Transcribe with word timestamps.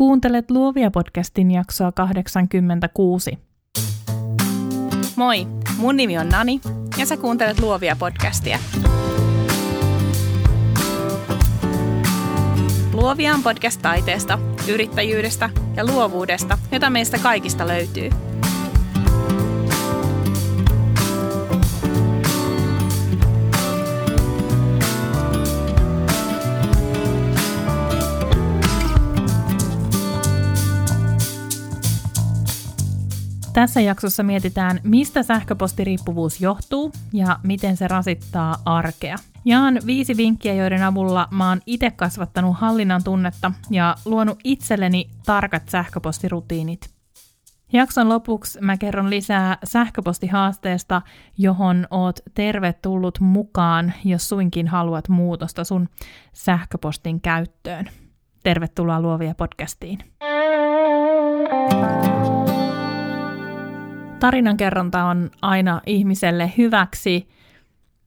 Kuuntelet 0.00 0.50
Luovia 0.50 0.90
podcastin 0.90 1.50
jaksoa 1.50 1.92
86. 1.92 3.38
Moi, 5.16 5.46
mun 5.78 5.96
nimi 5.96 6.18
on 6.18 6.28
Nani 6.28 6.60
ja 6.98 7.06
sä 7.06 7.16
kuuntelet 7.16 7.60
Luovia 7.60 7.96
podcastia. 7.96 8.58
Luovia 12.92 13.34
on 13.34 13.42
podcast 13.42 13.82
taiteesta, 13.82 14.38
yrittäjyydestä 14.68 15.50
ja 15.76 15.86
luovuudesta, 15.86 16.58
jota 16.72 16.90
meistä 16.90 17.18
kaikista 17.18 17.68
löytyy– 17.68 18.10
Tässä 33.60 33.80
jaksossa 33.80 34.22
mietitään, 34.22 34.80
mistä 34.84 35.22
sähköpostiriippuvuus 35.22 36.40
johtuu 36.40 36.92
ja 37.12 37.38
miten 37.42 37.76
se 37.76 37.88
rasittaa 37.88 38.56
arkea. 38.64 39.16
Jaan 39.44 39.78
viisi 39.86 40.16
vinkkiä, 40.16 40.54
joiden 40.54 40.82
avulla 40.82 41.28
mä 41.30 41.48
oon 41.48 41.60
itse 41.66 41.90
kasvattanut 41.90 42.56
hallinnan 42.58 43.04
tunnetta 43.04 43.52
ja 43.70 43.96
luonut 44.04 44.38
itselleni 44.44 45.10
tarkat 45.26 45.68
sähköpostirutiinit. 45.68 46.90
Jakson 47.72 48.08
lopuksi 48.08 48.60
mä 48.60 48.76
kerron 48.76 49.10
lisää 49.10 49.58
sähköpostihaasteesta, 49.64 51.02
johon 51.38 51.86
oot 51.90 52.20
tervetullut 52.34 53.20
mukaan, 53.20 53.92
jos 54.04 54.28
suinkin 54.28 54.68
haluat 54.68 55.08
muutosta 55.08 55.64
sun 55.64 55.88
sähköpostin 56.32 57.20
käyttöön. 57.20 57.90
Tervetuloa 58.42 59.00
Luovia 59.00 59.34
podcastiin. 59.34 59.98
Tarinankerronta 64.20 65.04
on 65.04 65.30
aina 65.42 65.80
ihmiselle 65.86 66.52
hyväksi. 66.58 67.28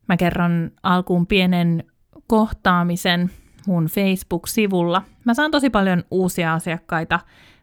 Mä 0.08 0.18
kerron 0.18 0.72
alkuun 0.84 1.28
pienen 1.28 1.84
kohtaamisen 2.28 3.32
mun 3.68 3.86
Facebook-sivulla. 3.86 5.02
Mä 5.26 5.34
saan 5.34 5.52
tosi 5.52 5.70
paljon 5.70 6.04
uusia 6.12 6.54
asiakkaita 6.54 7.20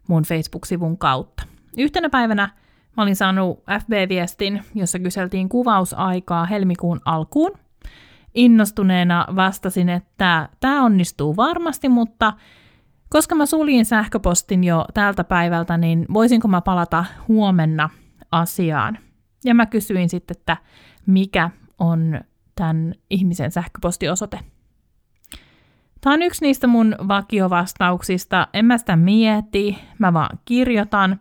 mun 0.09 0.23
Facebook-sivun 0.23 0.99
kautta. 0.99 1.43
Yhtenä 1.79 2.09
päivänä 2.09 2.49
mä 2.97 3.03
olin 3.03 3.17
saanut 3.17 3.59
FB-viestin, 3.59 4.63
jossa 4.75 4.99
kyseltiin 4.99 5.49
kuvausaikaa 5.49 6.47
helmikuun 6.47 7.01
alkuun. 7.05 7.53
Innostuneena 8.35 9.27
vastasin, 9.37 9.89
että 9.89 10.49
tämä 10.61 10.85
onnistuu 10.85 11.37
varmasti, 11.37 11.89
mutta 11.89 12.33
koska 13.09 13.35
mä 13.35 13.47
suljin 13.47 13.85
sähköpostin 13.85 14.65
jo 14.65 14.85
tältä 14.95 15.25
päivältä, 15.25 15.77
niin 15.77 16.07
voisinko 16.13 16.49
mä 16.49 16.61
palata 16.61 17.05
huomenna 17.29 17.91
asiaan. 18.33 18.99
Ja 19.45 19.55
mä 19.55 19.67
kysyin 19.67 20.09
sitten, 20.09 20.37
että 20.39 20.57
mikä 21.07 21.51
on 21.79 22.21
tämän 22.55 22.95
ihmisen 23.11 23.51
sähköpostiosoite. 23.51 24.41
Tämä 26.01 26.15
on 26.15 26.23
yksi 26.23 26.45
niistä 26.45 26.67
mun 26.67 26.97
vakiovastauksista. 27.09 28.49
En 28.53 28.65
mä 28.65 28.79
sitä 28.79 28.97
mieti, 28.97 29.79
mä 29.99 30.13
vaan 30.13 30.39
kirjoitan. 30.45 31.21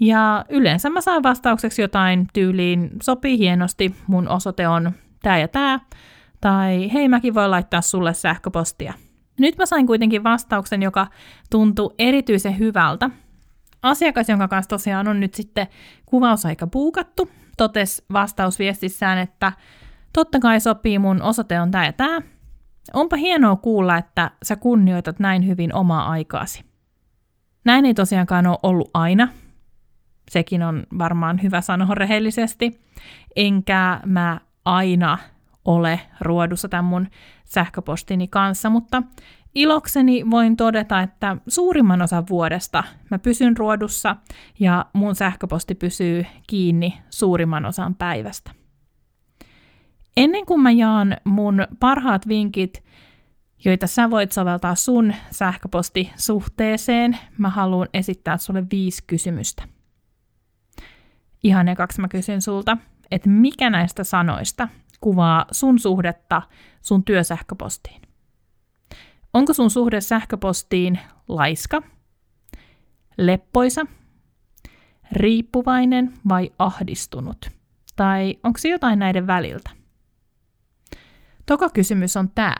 Ja 0.00 0.44
yleensä 0.48 0.90
mä 0.90 1.00
saan 1.00 1.22
vastaukseksi 1.22 1.82
jotain 1.82 2.26
tyyliin, 2.32 2.90
sopii 3.02 3.38
hienosti, 3.38 3.94
mun 4.06 4.28
osoite 4.28 4.68
on 4.68 4.92
tää 5.22 5.38
ja 5.38 5.48
tää, 5.48 5.80
tai 6.40 6.92
hei 6.92 7.08
mäkin 7.08 7.34
voin 7.34 7.50
laittaa 7.50 7.80
sulle 7.80 8.14
sähköpostia. 8.14 8.94
Nyt 9.40 9.56
mä 9.58 9.66
sain 9.66 9.86
kuitenkin 9.86 10.24
vastauksen, 10.24 10.82
joka 10.82 11.06
tuntui 11.50 11.94
erityisen 11.98 12.58
hyvältä, 12.58 13.10
Asiakas, 13.84 14.28
jonka 14.28 14.48
kanssa 14.48 14.68
tosiaan 14.68 15.08
on 15.08 15.20
nyt 15.20 15.34
sitten 15.34 15.66
kuvausaika 16.06 16.66
puukattu, 16.66 17.30
totesi 17.56 18.04
vastausviestissään, 18.12 19.18
että 19.18 19.52
totta 20.12 20.38
kai 20.40 20.60
sopii, 20.60 20.98
mun 20.98 21.22
osoite 21.22 21.60
on 21.60 21.70
tämä 21.70 21.86
ja 21.86 21.92
tämä. 21.92 22.20
Onpa 22.92 23.16
hienoa 23.16 23.56
kuulla, 23.56 23.96
että 23.96 24.30
sä 24.42 24.56
kunnioitat 24.56 25.18
näin 25.18 25.46
hyvin 25.46 25.74
omaa 25.74 26.10
aikaasi. 26.10 26.64
Näin 27.64 27.84
ei 27.84 27.94
tosiaankaan 27.94 28.46
ole 28.46 28.58
ollut 28.62 28.90
aina. 28.94 29.28
Sekin 30.30 30.62
on 30.62 30.86
varmaan 30.98 31.42
hyvä 31.42 31.60
sanoa 31.60 31.94
rehellisesti. 31.94 32.80
Enkä 33.36 34.00
mä 34.06 34.40
aina 34.64 35.18
ole 35.64 36.00
ruodussa 36.20 36.68
tämän 36.68 36.84
mun 36.84 37.08
sähköpostini 37.44 38.28
kanssa, 38.28 38.70
mutta 38.70 39.02
Ilokseni 39.54 40.30
voin 40.30 40.56
todeta, 40.56 41.00
että 41.00 41.36
suurimman 41.48 42.02
osan 42.02 42.24
vuodesta 42.30 42.84
mä 43.10 43.18
pysyn 43.18 43.56
ruodussa 43.56 44.16
ja 44.60 44.86
mun 44.92 45.14
sähköposti 45.14 45.74
pysyy 45.74 46.26
kiinni 46.46 46.98
suurimman 47.10 47.64
osan 47.64 47.94
päivästä. 47.94 48.50
Ennen 50.16 50.46
kuin 50.46 50.60
mä 50.60 50.70
jaan 50.70 51.16
mun 51.24 51.66
parhaat 51.80 52.28
vinkit, 52.28 52.84
joita 53.64 53.86
sä 53.86 54.10
voit 54.10 54.32
soveltaa 54.32 54.74
sun 54.74 55.14
sähköpostisuhteeseen, 55.30 57.18
mä 57.38 57.48
haluan 57.48 57.88
esittää 57.94 58.36
sulle 58.36 58.64
viisi 58.70 59.04
kysymystä. 59.06 59.62
Ihan 61.44 61.68
ekaksi 61.68 62.00
mä 62.00 62.08
kysyn 62.08 62.42
sulta, 62.42 62.76
että 63.10 63.28
mikä 63.28 63.70
näistä 63.70 64.04
sanoista 64.04 64.68
kuvaa 65.00 65.46
sun 65.50 65.78
suhdetta 65.78 66.42
sun 66.82 67.04
työsähköpostiin? 67.04 68.02
Onko 69.34 69.52
sun 69.52 69.70
suhde 69.70 70.00
sähköpostiin 70.00 70.98
laiska, 71.28 71.82
leppoisa, 73.18 73.86
riippuvainen 75.12 76.14
vai 76.28 76.50
ahdistunut? 76.58 77.50
Tai 77.96 78.38
onko 78.42 78.58
se 78.58 78.68
jotain 78.68 78.98
näiden 78.98 79.26
väliltä? 79.26 79.70
Toka 81.46 81.70
kysymys 81.70 82.16
on 82.16 82.30
tämä. 82.34 82.56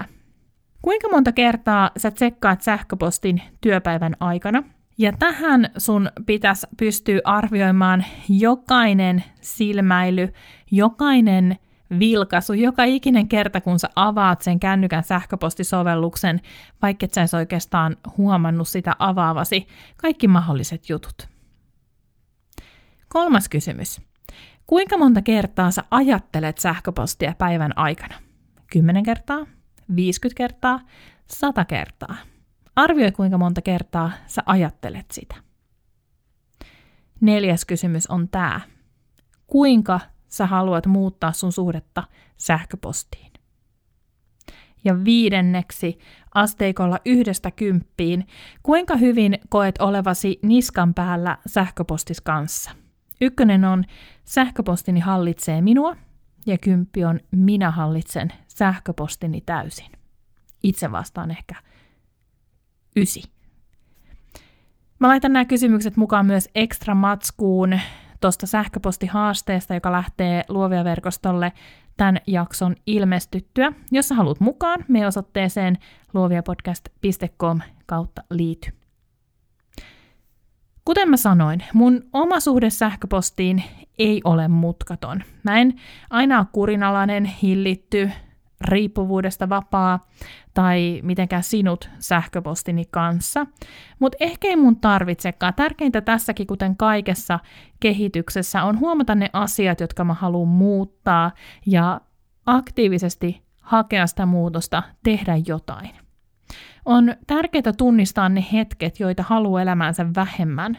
Kuinka 0.83 1.09
monta 1.09 1.33
kertaa 1.33 1.91
sä 1.97 2.11
tsekkaat 2.11 2.63
sähköpostin 2.63 3.43
työpäivän 3.61 4.17
aikana? 4.21 4.63
Ja 4.99 5.13
tähän 5.19 5.71
sun 5.79 6.11
pitäisi 6.27 6.67
pystyä 6.77 7.21
arvioimaan 7.25 8.05
jokainen 8.29 9.25
silmäily, 9.41 10.29
jokainen 10.71 11.57
vilkaisu 11.99 12.53
joka 12.53 12.85
ikinen 12.85 13.29
kerta, 13.29 13.61
kun 13.61 13.79
sä 13.79 13.89
avaat 13.97 14.43
sen 14.43 14.61
kännykän 14.61 15.05
sähköpostisovelluksen, 15.05 16.41
vaikka 16.83 17.05
et 17.05 17.15
sä 17.15 17.37
oikeastaan 17.37 17.97
huomannut 18.17 18.69
sitä 18.69 18.97
avaavasi, 18.99 19.67
kaikki 19.97 20.29
mahdolliset 20.29 20.89
jutut. 20.89 21.29
Kolmas 23.09 23.49
kysymys. 23.49 24.01
Kuinka 24.67 24.99
monta 24.99 25.23
kertaa 25.23 25.71
sä 25.71 25.85
ajattelet 25.91 26.59
sähköpostia 26.59 27.35
päivän 27.39 27.79
aikana? 27.79 28.15
10 28.73 29.03
kertaa? 29.03 29.47
50 29.97 30.37
kertaa? 30.37 30.81
100 31.31 31.65
kertaa? 31.65 32.17
Arvioi 32.77 33.13
kuinka 33.13 33.39
monta 33.39 33.63
kertaa 33.63 34.13
sä 34.27 34.43
ajattelet 34.47 35.11
sitä. 35.11 35.35
Neljäs 37.21 37.65
kysymys 37.65 38.07
on 38.07 38.29
tämä. 38.29 38.61
Kuinka 39.47 40.01
sä 40.37 40.47
haluat 40.47 40.87
muuttaa 40.87 41.33
sun 41.33 41.53
suhdetta 41.53 42.03
sähköpostiin. 42.37 43.33
Ja 44.85 45.05
viidenneksi, 45.05 45.99
asteikolla 46.35 46.99
yhdestä 47.05 47.51
kymppiin, 47.51 48.27
kuinka 48.63 48.97
hyvin 48.97 49.39
koet 49.49 49.79
olevasi 49.79 50.39
niskan 50.43 50.95
päällä 50.95 51.39
sähköpostis 51.47 52.21
kanssa? 52.21 52.71
Ykkönen 53.21 53.65
on 53.65 53.85
sähköpostini 54.25 55.01
hallitsee 55.01 55.61
minua 55.61 55.97
ja 56.47 56.59
kymppi 56.59 57.05
on 57.05 57.21
minä 57.31 57.71
hallitsen 57.71 58.33
sähköpostini 58.49 59.41
täysin. 59.41 59.91
Itse 60.63 60.93
vastaan 60.93 61.31
ehkä 61.31 61.55
ysi. 62.97 63.23
Mä 64.99 65.09
laitan 65.09 65.33
nämä 65.33 65.45
kysymykset 65.45 65.97
mukaan 65.97 66.27
myös 66.27 66.49
ekstra 66.55 66.95
matskuun 66.95 67.81
tuosta 68.25 68.47
sähköpostihaasteesta, 68.47 69.75
joka 69.75 69.93
lähtee 69.93 70.45
Luovia 70.49 70.85
verkostolle 70.85 71.53
tämän 71.97 72.19
jakson 72.27 72.77
ilmestyttyä. 72.87 73.73
Jos 73.93 74.09
sä 74.09 74.15
haluat 74.15 74.41
mukaan, 74.41 74.85
me 74.89 75.07
osoitteeseen 75.07 75.79
luoviapodcast.com 76.15 77.61
kautta 77.87 78.23
liity. 78.31 78.73
Kuten 80.85 81.11
mä 81.11 81.17
sanoin, 81.17 81.65
mun 81.75 82.03
oma 82.13 82.41
suhde 82.41 82.71
sähköpostiin 82.71 83.63
ei 83.99 84.21
ole 84.25 84.49
mutkaton. 84.49 85.23
Mä 85.43 85.59
en 85.59 85.75
aina 86.11 86.39
ole 86.39 86.47
kurinalainen, 86.53 87.25
hillitty, 87.25 88.11
riippuvuudesta 88.61 89.49
vapaa 89.49 90.07
tai 90.55 91.01
mitenkään 91.03 91.43
sinut 91.43 91.91
sähköpostini 91.99 92.85
kanssa. 92.91 93.47
Mutta 93.99 94.17
ehkä 94.21 94.49
ei 94.49 94.57
mun 94.57 94.77
tarvitsekaan. 94.77 95.55
Tärkeintä 95.55 96.01
tässäkin, 96.01 96.47
kuten 96.47 96.77
kaikessa 96.77 97.39
kehityksessä, 97.81 98.65
on 98.65 98.81
huomata 98.81 99.15
ne 99.15 99.31
asiat, 99.33 99.81
jotka 99.81 100.05
mä 100.05 100.15
haluan 100.15 100.49
muuttaa 100.49 101.31
ja 101.67 102.01
aktiivisesti 102.47 103.43
hakea 103.61 104.07
sitä 104.07 104.27
muutosta, 104.27 104.83
tehdä 105.03 105.37
jotain. 105.47 105.91
On 106.85 107.15
tärkeää 107.27 107.73
tunnistaa 107.79 108.29
ne 108.29 108.45
hetket, 108.53 109.01
joita 109.01 109.23
haluaa 109.23 109.63
elämäänsä 109.63 110.07
vähemmän, 110.17 110.79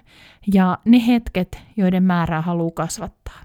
ja 0.54 0.78
ne 0.86 1.08
hetket, 1.08 1.62
joiden 1.78 2.04
määrää 2.04 2.42
haluaa 2.42 2.72
kasvattaa. 2.72 3.45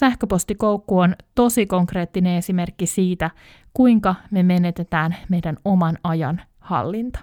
Sähköpostikoukku 0.00 0.98
on 0.98 1.16
tosi 1.34 1.66
konkreettinen 1.66 2.36
esimerkki 2.36 2.86
siitä, 2.86 3.30
kuinka 3.74 4.14
me 4.30 4.42
menetetään 4.42 5.16
meidän 5.28 5.56
oman 5.64 5.98
ajan 6.04 6.40
hallinta. 6.58 7.18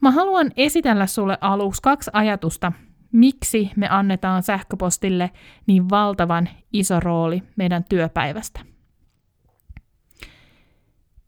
Mä 0.00 0.10
haluan 0.10 0.50
esitellä 0.56 1.06
sulle 1.06 1.38
aluksi 1.40 1.82
kaksi 1.82 2.10
ajatusta, 2.12 2.72
miksi 3.12 3.70
me 3.76 3.88
annetaan 3.88 4.42
sähköpostille 4.42 5.30
niin 5.66 5.90
valtavan 5.90 6.48
iso 6.72 7.00
rooli 7.00 7.42
meidän 7.56 7.84
työpäivästä. 7.88 8.60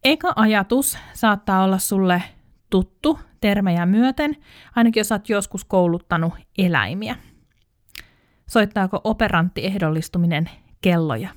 Eka 0.04 0.32
ajatus 0.36 0.98
saattaa 1.12 1.64
olla 1.64 1.78
sulle 1.78 2.22
tuttu 2.70 3.18
termejä 3.40 3.86
myöten, 3.86 4.36
ainakin 4.76 5.00
jos 5.00 5.12
olet 5.12 5.28
joskus 5.28 5.64
kouluttanut 5.64 6.32
eläimiä. 6.58 7.16
Soittaako 8.46 9.00
operantti 9.04 9.66
ehdollistuminen 9.66 10.50
kelloja? 10.80 11.28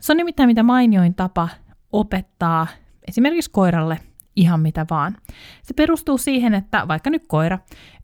Se 0.00 0.12
on 0.12 0.16
nimittäin 0.16 0.48
mitä 0.48 0.62
mainioin 0.62 1.14
tapa 1.14 1.48
opettaa 1.92 2.66
esimerkiksi 3.08 3.50
koiralle 3.50 3.98
ihan 4.36 4.60
mitä 4.60 4.86
vaan. 4.90 5.16
Se 5.62 5.74
perustuu 5.74 6.18
siihen, 6.18 6.54
että 6.54 6.88
vaikka 6.88 7.10
nyt 7.10 7.26
koira 7.26 7.58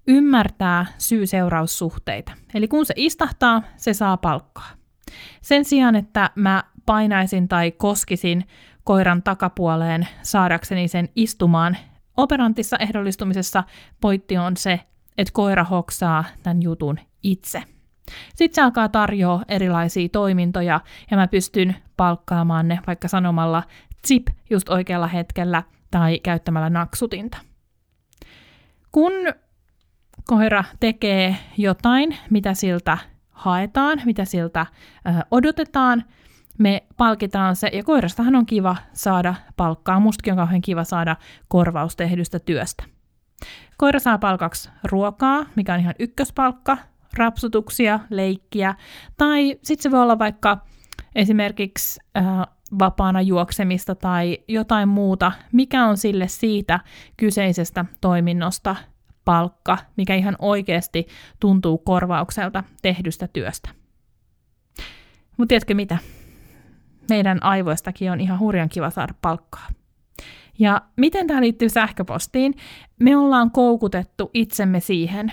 ymmärtää 0.08 0.86
syy-seuraussuhteita. 0.98 2.32
Eli 2.54 2.68
kun 2.68 2.86
se 2.86 2.94
istahtaa, 2.96 3.62
se 3.76 3.94
saa 3.94 4.16
palkkaa. 4.16 4.70
Sen 5.42 5.64
sijaan, 5.64 5.96
että 5.96 6.30
mä 6.34 6.64
painaisin 6.86 7.48
tai 7.48 7.70
koskisin 7.70 8.44
koiran 8.84 9.22
takapuoleen 9.22 10.08
saadakseni 10.22 10.88
sen 10.88 11.08
istumaan, 11.16 11.76
operantissa 12.16 12.76
ehdollistumisessa 12.76 13.64
pointti 14.00 14.38
on 14.38 14.56
se, 14.56 14.80
että 15.18 15.32
koira 15.32 15.64
hoksaa 15.64 16.24
tämän 16.42 16.62
jutun 16.62 16.98
itse. 17.22 17.62
Sitten 18.34 18.54
se 18.54 18.62
alkaa 18.62 18.88
tarjoa 18.88 19.42
erilaisia 19.48 20.08
toimintoja 20.08 20.80
ja 21.10 21.16
mä 21.16 21.28
pystyn 21.28 21.76
palkkaamaan 21.96 22.68
ne 22.68 22.80
vaikka 22.86 23.08
sanomalla 23.08 23.62
zip 24.06 24.26
just 24.50 24.68
oikealla 24.68 25.06
hetkellä 25.06 25.62
tai 25.90 26.20
käyttämällä 26.22 26.70
naksutinta. 26.70 27.38
Kun 28.92 29.12
koira 30.28 30.64
tekee 30.80 31.36
jotain, 31.56 32.16
mitä 32.30 32.54
siltä 32.54 32.98
haetaan, 33.30 34.02
mitä 34.04 34.24
siltä 34.24 34.66
ö, 35.06 35.10
odotetaan, 35.30 36.04
me 36.58 36.82
palkitaan 36.96 37.56
se, 37.56 37.70
ja 37.72 37.84
koirastahan 37.84 38.36
on 38.36 38.46
kiva 38.46 38.76
saada 38.92 39.34
palkkaa, 39.56 40.00
mustakin 40.00 40.32
on 40.32 40.36
kauhean 40.36 40.60
kiva 40.60 40.84
saada 40.84 41.16
korvaus 41.48 41.96
tehdystä 41.96 42.38
työstä. 42.38 42.84
Koira 43.76 44.00
saa 44.00 44.18
palkaksi 44.18 44.70
ruokaa, 44.84 45.46
mikä 45.56 45.74
on 45.74 45.80
ihan 45.80 45.94
ykköspalkka, 45.98 46.78
rapsutuksia, 47.16 48.00
leikkiä, 48.10 48.74
tai 49.16 49.58
sitten 49.62 49.82
se 49.82 49.90
voi 49.90 50.02
olla 50.02 50.18
vaikka 50.18 50.58
esimerkiksi 51.14 52.00
äh, 52.16 52.24
vapaana 52.78 53.20
juoksemista 53.20 53.94
tai 53.94 54.38
jotain 54.48 54.88
muuta, 54.88 55.32
mikä 55.52 55.86
on 55.86 55.96
sille 55.96 56.28
siitä 56.28 56.80
kyseisestä 57.16 57.84
toiminnosta 58.00 58.76
palkka, 59.24 59.78
mikä 59.96 60.14
ihan 60.14 60.36
oikeasti 60.38 61.06
tuntuu 61.40 61.78
korvaukselta 61.78 62.64
tehdystä 62.82 63.28
työstä. 63.32 63.70
Mutta 65.36 65.48
tiedätkö 65.48 65.74
mitä? 65.74 65.98
Meidän 67.10 67.42
aivoistakin 67.42 68.12
on 68.12 68.20
ihan 68.20 68.38
hurjan 68.38 68.68
kiva 68.68 68.90
saada 68.90 69.14
palkkaa. 69.22 69.68
Ja 70.58 70.82
miten 70.96 71.26
tämä 71.26 71.40
liittyy 71.40 71.68
sähköpostiin? 71.68 72.54
Me 73.00 73.16
ollaan 73.16 73.50
koukutettu 73.50 74.30
itsemme 74.34 74.80
siihen, 74.80 75.32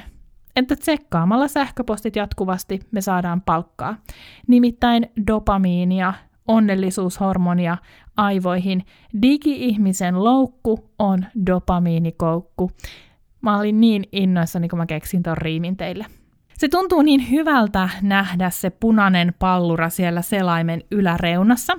että 0.57 0.75
tsekkaamalla 0.75 1.48
sähköpostit 1.48 2.15
jatkuvasti 2.15 2.80
me 2.92 3.01
saadaan 3.01 3.42
palkkaa. 3.42 3.98
Nimittäin 4.48 5.12
dopamiinia, 5.27 6.13
onnellisuushormonia 6.48 7.77
aivoihin. 8.18 8.86
Digi-ihmisen 9.21 10.24
loukku 10.24 10.89
on 11.00 11.25
dopamiinikoukku. 11.45 12.71
Mä 13.42 13.59
olin 13.59 13.81
niin 13.81 14.04
innoissani, 14.12 14.68
kun 14.68 14.80
mä 14.80 14.86
keksin 14.86 15.24
ton 15.24 15.38
riimin 15.38 15.77
teille. 15.77 16.06
Se 16.57 16.68
tuntuu 16.68 17.01
niin 17.01 17.31
hyvältä 17.31 17.89
nähdä 18.01 18.50
se 18.50 18.69
punainen 18.69 19.33
pallura 19.39 19.89
siellä 19.89 20.21
selaimen 20.21 20.83
yläreunassa 20.92 21.74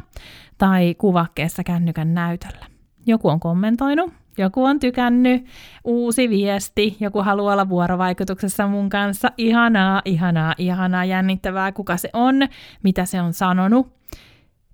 tai 0.58 0.94
kuvakkeessa 0.94 1.64
kännykän 1.64 2.14
näytöllä. 2.14 2.66
Joku 3.06 3.28
on 3.28 3.40
kommentoinut, 3.40 4.12
joku 4.38 4.64
on 4.64 4.80
tykännyt, 4.80 5.46
uusi 5.84 6.28
viesti, 6.28 6.96
joku 7.00 7.22
haluaa 7.22 7.52
olla 7.52 7.68
vuorovaikutuksessa 7.68 8.66
mun 8.66 8.88
kanssa. 8.88 9.32
Ihanaa, 9.36 10.02
ihanaa, 10.04 10.54
ihanaa, 10.58 11.04
jännittävää, 11.04 11.72
kuka 11.72 11.96
se 11.96 12.10
on, 12.12 12.34
mitä 12.82 13.04
se 13.04 13.20
on 13.20 13.32
sanonut. 13.32 13.98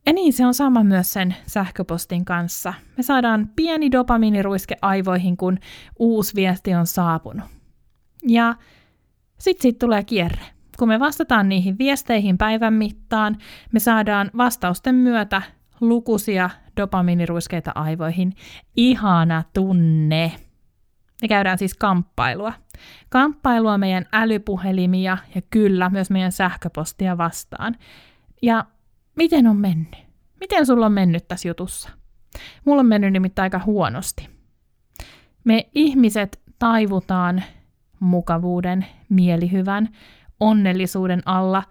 Ja 0.06 0.12
niin 0.12 0.32
se 0.32 0.46
on 0.46 0.54
sama 0.54 0.84
myös 0.84 1.12
sen 1.12 1.34
sähköpostin 1.46 2.24
kanssa. 2.24 2.74
Me 2.96 3.02
saadaan 3.02 3.48
pieni 3.56 3.92
dopamiiniruiske 3.92 4.76
aivoihin, 4.82 5.36
kun 5.36 5.58
uusi 5.98 6.34
viesti 6.34 6.74
on 6.74 6.86
saapunut. 6.86 7.46
Ja 8.28 8.54
sitten 9.38 9.62
siitä 9.62 9.78
tulee 9.78 10.04
kierre. 10.04 10.42
Kun 10.78 10.88
me 10.88 11.00
vastataan 11.00 11.48
niihin 11.48 11.78
viesteihin 11.78 12.38
päivän 12.38 12.74
mittaan, 12.74 13.36
me 13.72 13.80
saadaan 13.80 14.30
vastausten 14.36 14.94
myötä 14.94 15.42
lukuisia 15.88 16.50
dopamiiniruiskeita 16.76 17.72
aivoihin. 17.74 18.32
Ihana 18.76 19.42
tunne. 19.52 20.32
Me 21.22 21.28
käydään 21.28 21.58
siis 21.58 21.74
kamppailua. 21.74 22.52
Kamppailua 23.08 23.78
meidän 23.78 24.06
älypuhelimia 24.12 25.18
ja 25.34 25.42
kyllä 25.50 25.90
myös 25.90 26.10
meidän 26.10 26.32
sähköpostia 26.32 27.18
vastaan. 27.18 27.76
Ja 28.42 28.64
miten 29.16 29.46
on 29.46 29.56
mennyt? 29.56 29.96
Miten 30.40 30.66
sulla 30.66 30.86
on 30.86 30.92
mennyt 30.92 31.28
tässä 31.28 31.48
jutussa? 31.48 31.88
Mulla 32.64 32.80
on 32.80 32.86
mennyt 32.86 33.12
nimittäin 33.12 33.44
aika 33.44 33.60
huonosti. 33.66 34.28
Me 35.44 35.68
ihmiset 35.74 36.40
taivutaan 36.58 37.42
mukavuuden, 38.00 38.86
mielihyvän, 39.08 39.88
onnellisuuden 40.40 41.22
alla, 41.24 41.62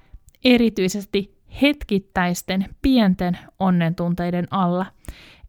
erityisesti 0.46 1.33
hetkittäisten 1.62 2.66
pienten 2.82 3.38
onnentunteiden 3.60 4.48
alla. 4.52 4.86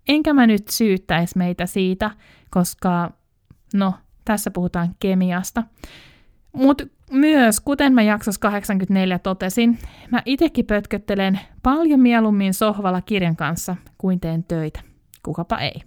Enkä 0.08 0.32
mä 0.32 0.46
nyt 0.46 0.68
syyttäisi 0.68 1.38
meitä 1.38 1.66
siitä, 1.66 2.10
koska, 2.50 3.10
no, 3.74 3.94
tässä 4.24 4.50
puhutaan 4.50 4.94
kemiasta. 5.00 5.62
Mutta 6.52 6.84
myös, 7.10 7.60
kuten 7.60 7.92
mä 7.92 8.02
jaksossa 8.02 8.40
84 8.40 9.18
totesin, 9.18 9.78
mä 10.10 10.22
itekin 10.24 10.66
pötköttelen 10.66 11.40
paljon 11.62 12.00
mieluummin 12.00 12.54
sohvalla 12.54 13.00
kirjan 13.00 13.36
kanssa 13.36 13.76
kuin 13.98 14.20
teen 14.20 14.44
töitä. 14.44 14.80
Kukapa 15.22 15.58
ei. 15.58 15.82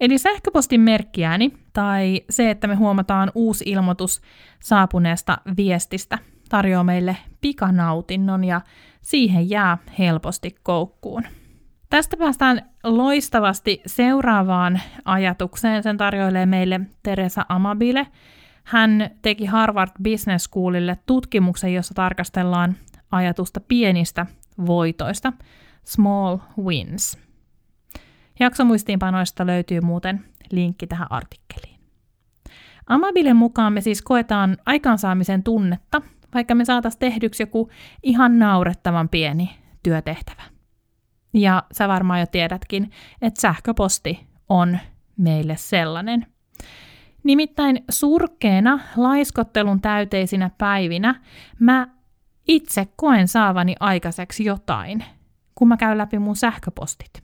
Eli 0.00 0.18
sähköpostin 0.18 0.80
merkkiääni 0.80 1.52
tai 1.72 2.22
se, 2.30 2.50
että 2.50 2.66
me 2.66 2.74
huomataan 2.74 3.32
uusi 3.34 3.64
ilmoitus 3.66 4.20
saapuneesta 4.62 5.38
viestistä, 5.56 6.18
tarjoaa 6.48 6.84
meille 6.84 7.16
pikanautinnon 7.46 8.44
ja 8.44 8.60
siihen 9.02 9.50
jää 9.50 9.78
helposti 9.98 10.56
koukkuun. 10.62 11.22
Tästä 11.90 12.16
päästään 12.16 12.70
loistavasti 12.84 13.82
seuraavaan 13.86 14.80
ajatukseen. 15.04 15.82
Sen 15.82 15.96
tarjoilee 15.96 16.46
meille 16.46 16.80
Teresa 17.02 17.46
Amabile. 17.48 18.06
Hän 18.64 19.10
teki 19.22 19.46
Harvard 19.46 19.90
Business 20.02 20.44
Schoolille 20.44 20.98
tutkimuksen, 21.06 21.74
jossa 21.74 21.94
tarkastellaan 21.94 22.76
ajatusta 23.10 23.60
pienistä 23.60 24.26
voitoista, 24.66 25.32
small 25.84 26.38
wins. 26.62 27.18
Jaksomuistiinpanoista 28.40 29.46
löytyy 29.46 29.80
muuten 29.80 30.24
linkki 30.50 30.86
tähän 30.86 31.12
artikkeliin. 31.12 31.80
Amabilen 32.86 33.36
mukaan 33.36 33.72
me 33.72 33.80
siis 33.80 34.02
koetaan 34.02 34.56
aikaansaamisen 34.66 35.42
tunnetta, 35.42 36.02
vaikka 36.36 36.54
me 36.54 36.64
saataisiin 36.64 36.98
tehdyksi 36.98 37.42
joku 37.42 37.70
ihan 38.02 38.38
naurettavan 38.38 39.08
pieni 39.08 39.50
työtehtävä. 39.82 40.42
Ja 41.34 41.62
sä 41.72 41.88
varmaan 41.88 42.20
jo 42.20 42.26
tiedätkin, 42.26 42.90
että 43.22 43.40
sähköposti 43.40 44.26
on 44.48 44.78
meille 45.16 45.56
sellainen. 45.56 46.26
Nimittäin 47.22 47.84
surkeena 47.90 48.80
laiskottelun 48.96 49.80
täyteisinä 49.80 50.50
päivinä 50.58 51.14
mä 51.58 51.88
itse 52.48 52.88
koen 52.96 53.28
saavani 53.28 53.74
aikaiseksi 53.80 54.44
jotain, 54.44 55.04
kun 55.54 55.68
mä 55.68 55.76
käyn 55.76 55.98
läpi 55.98 56.18
mun 56.18 56.36
sähköpostit. 56.36 57.22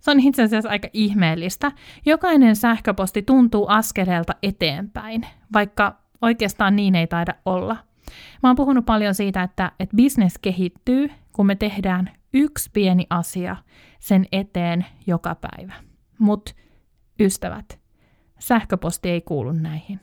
Se 0.00 0.10
on 0.10 0.20
itse 0.20 0.42
asiassa 0.42 0.70
aika 0.70 0.88
ihmeellistä. 0.92 1.72
Jokainen 2.06 2.56
sähköposti 2.56 3.22
tuntuu 3.22 3.66
askeleelta 3.68 4.32
eteenpäin, 4.42 5.26
vaikka 5.52 6.05
oikeastaan 6.22 6.76
niin 6.76 6.94
ei 6.94 7.06
taida 7.06 7.34
olla. 7.44 7.76
Mä 8.42 8.48
oon 8.48 8.56
puhunut 8.56 8.86
paljon 8.86 9.14
siitä, 9.14 9.42
että, 9.42 9.72
että 9.80 9.96
business 9.96 10.38
kehittyy, 10.38 11.10
kun 11.32 11.46
me 11.46 11.54
tehdään 11.54 12.10
yksi 12.34 12.70
pieni 12.72 13.06
asia 13.10 13.56
sen 14.00 14.26
eteen 14.32 14.86
joka 15.06 15.34
päivä. 15.34 15.72
Mutta 16.18 16.52
ystävät, 17.20 17.78
sähköposti 18.38 19.10
ei 19.10 19.20
kuulu 19.20 19.52
näihin. 19.52 20.00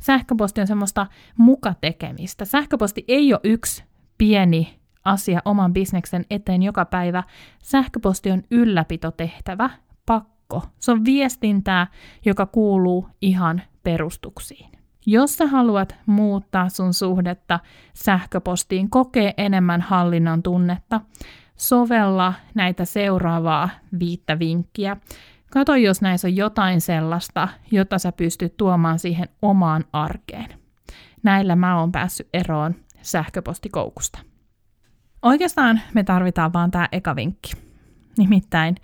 Sähköposti 0.00 0.60
on 0.60 0.66
semmoista 0.66 1.06
mukatekemistä. 1.36 2.44
Sähköposti 2.44 3.04
ei 3.08 3.32
ole 3.32 3.40
yksi 3.44 3.84
pieni 4.18 4.78
asia 5.04 5.42
oman 5.44 5.72
bisneksen 5.72 6.24
eteen 6.30 6.62
joka 6.62 6.84
päivä. 6.84 7.22
Sähköposti 7.62 8.30
on 8.30 8.42
ylläpitotehtävä, 8.50 9.70
pakko. 10.06 10.62
Se 10.78 10.92
on 10.92 11.04
viestintää, 11.04 11.86
joka 12.24 12.46
kuuluu 12.46 13.08
ihan 13.20 13.62
perustuksiin. 13.82 14.77
Jos 15.06 15.36
sä 15.36 15.46
haluat 15.46 15.96
muuttaa 16.06 16.68
sun 16.68 16.94
suhdetta 16.94 17.60
sähköpostiin, 17.94 18.90
kokee 18.90 19.34
enemmän 19.36 19.80
hallinnan 19.80 20.42
tunnetta, 20.42 21.00
sovella 21.56 22.34
näitä 22.54 22.84
seuraavaa 22.84 23.68
viittä 23.98 24.38
vinkkiä. 24.38 24.96
Kato, 25.50 25.74
jos 25.74 26.00
näissä 26.00 26.28
on 26.28 26.36
jotain 26.36 26.80
sellaista, 26.80 27.48
jota 27.70 27.98
sä 27.98 28.12
pystyt 28.12 28.56
tuomaan 28.56 28.98
siihen 28.98 29.28
omaan 29.42 29.84
arkeen. 29.92 30.48
Näillä 31.22 31.56
mä 31.56 31.80
oon 31.80 31.92
päässyt 31.92 32.28
eroon 32.32 32.74
sähköpostikoukusta. 33.02 34.18
Oikeastaan 35.22 35.80
me 35.94 36.04
tarvitaan 36.04 36.52
vaan 36.52 36.70
tämä 36.70 36.88
eka 36.92 37.16
vinkki. 37.16 37.52
Nimittäin 38.18 38.76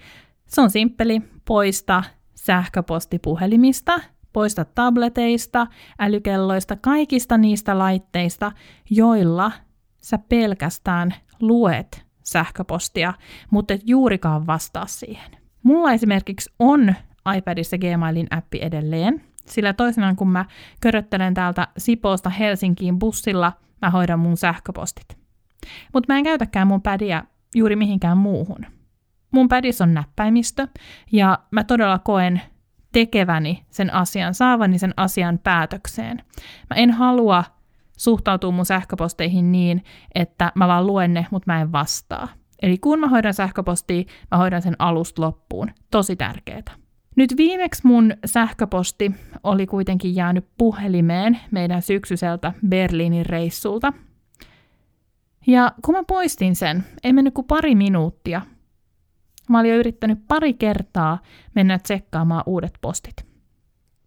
se 0.47 0.61
on 0.61 0.71
simppeli, 0.71 1.23
poista 1.45 2.03
sähköposti 2.35 3.19
puhelimista, 3.19 4.01
poista 4.35 4.65
tableteista, 4.65 5.67
älykelloista, 5.99 6.77
kaikista 6.77 7.39
niistä 7.39 7.79
laitteista, 7.79 8.53
joilla 8.91 9.53
sä 10.01 10.19
pelkästään 10.19 11.15
luet 11.41 12.05
sähköpostia, 12.23 13.15
mutta 13.51 13.75
et 13.75 13.81
juurikaan 13.85 14.47
vastaa 14.47 14.87
siihen. 14.87 15.31
Mulla 15.63 15.93
esimerkiksi 15.93 16.51
on 16.59 16.95
iPadissa 17.37 17.77
Gmailin 17.79 18.27
appi 18.31 18.59
edelleen, 18.63 19.23
sillä 19.47 19.73
toisenaan 19.73 20.17
kun 20.17 20.29
mä 20.29 20.45
köröttelen 20.81 21.35
täältä 21.35 21.69
Sipoosta 21.79 22.31
Helsinkiin 22.31 22.99
bussilla, 22.99 23.53
mä 23.83 23.91
hoidan 23.91 24.19
mun 24.19 24.37
sähköpostit. 24.37 25.19
Mutta 25.93 26.13
mä 26.13 26.19
en 26.19 26.25
käytäkään 26.25 26.67
mun 26.67 26.83
pädiä 26.83 27.25
juuri 27.55 27.77
mihinkään 27.77 28.19
muuhun. 28.19 28.67
Mun 29.31 29.49
pädissä 29.49 29.85
on 29.85 29.95
näppäimistö, 29.95 30.69
ja 31.13 31.39
mä 31.51 31.65
todella 31.65 31.99
koen 31.99 32.43
tekeväni 32.95 33.65
sen 33.71 33.95
asian, 33.95 34.35
saavani 34.35 34.79
sen 34.79 34.95
asian 34.97 35.39
päätökseen. 35.39 36.17
Mä 36.71 36.77
en 36.77 36.91
halua 36.91 37.45
suhtautua 37.97 38.51
mun 38.51 38.67
sähköposteihin 38.67 39.53
niin, 39.53 39.85
että 40.15 40.53
mä 40.55 40.69
vaan 40.69 40.87
luen 40.87 41.15
ne, 41.15 41.27
mutta 41.31 41.53
mä 41.53 41.61
en 41.61 41.73
vastaa. 41.73 42.29
Eli 42.63 42.79
kun 42.79 43.01
mä 43.01 43.09
hoidan 43.09 43.35
sähköpostia, 43.35 44.05
mä 44.31 44.39
hoidan 44.39 44.63
sen 44.63 44.77
alusta 44.79 45.23
loppuun. 45.23 45.71
Tosi 45.91 46.17
tärkeää. 46.17 46.63
Nyt 47.17 47.37
viimeksi 47.37 47.87
mun 47.87 48.13
sähköposti 48.25 49.15
oli 49.43 49.67
kuitenkin 49.67 50.15
jäänyt 50.15 50.47
puhelimeen 50.59 51.39
meidän 51.51 51.83
syksyiseltä 51.83 52.53
Berliinin 52.69 53.27
reissulta. 53.27 53.93
Ja 55.47 55.73
kun 55.85 55.95
mä 55.95 56.03
poistin 56.09 56.57
sen, 56.57 56.85
ei 57.05 57.13
mennyt 57.13 57.35
kuin 57.35 57.47
pari 57.47 57.75
minuuttia. 57.75 58.43
Mä 59.49 59.61
olin 59.61 59.71
jo 59.71 59.77
yrittänyt 59.77 60.19
pari 60.29 60.55
kertaa 60.55 61.19
mennä 61.55 61.79
tsekkaamaan 61.79 62.43
uudet 62.47 62.79
postit. 62.81 63.27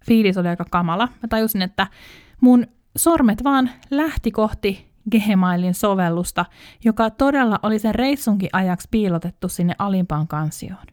Fiilis 0.06 0.38
oli 0.38 0.48
aika 0.48 0.66
kamala. 0.72 1.08
Mä 1.08 1.28
tajusin, 1.30 1.62
että 1.62 1.88
mun 2.42 2.68
sormet 2.98 3.44
vaan 3.44 3.70
lähti 3.92 4.32
kohti 4.32 4.88
Gmailin 5.12 5.74
sovellusta, 5.74 6.46
joka 6.84 7.10
todella 7.10 7.60
oli 7.64 7.80
sen 7.80 7.96
reissunkin 7.96 8.50
ajaksi 8.54 8.88
piilotettu 8.92 9.50
sinne 9.50 9.76
alimpaan 9.80 10.28
kansioon. 10.28 10.86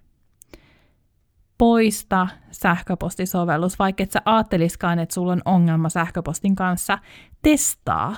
Poista 1.59 2.29
sähköpostisovellus, 2.51 3.79
vaikka 3.79 4.03
et 4.03 4.11
sä 4.11 4.23
ajatteliskaan, 4.25 4.99
että 4.99 5.15
sulla 5.15 5.33
on 5.33 5.43
ongelma 5.45 5.89
sähköpostin 5.89 6.55
kanssa. 6.55 6.99
Testaa. 7.43 8.17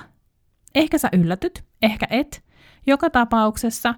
Ehkä 0.75 0.97
sä 0.97 1.09
yllätyt, 1.13 1.65
ehkä 1.81 2.07
et. 2.09 2.43
Joka 2.87 3.09
tapauksessa, 3.09 3.95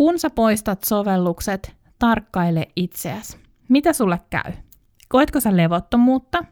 kun 0.00 0.18
sä 0.18 0.30
poistat 0.30 0.84
sovellukset, 0.84 1.76
tarkkaile 1.98 2.68
itseäsi. 2.76 3.38
Mitä 3.68 3.92
sulle 3.92 4.20
käy? 4.30 4.52
Koetko 5.08 5.40
sä 5.40 5.56
levottomuutta? 5.56 6.44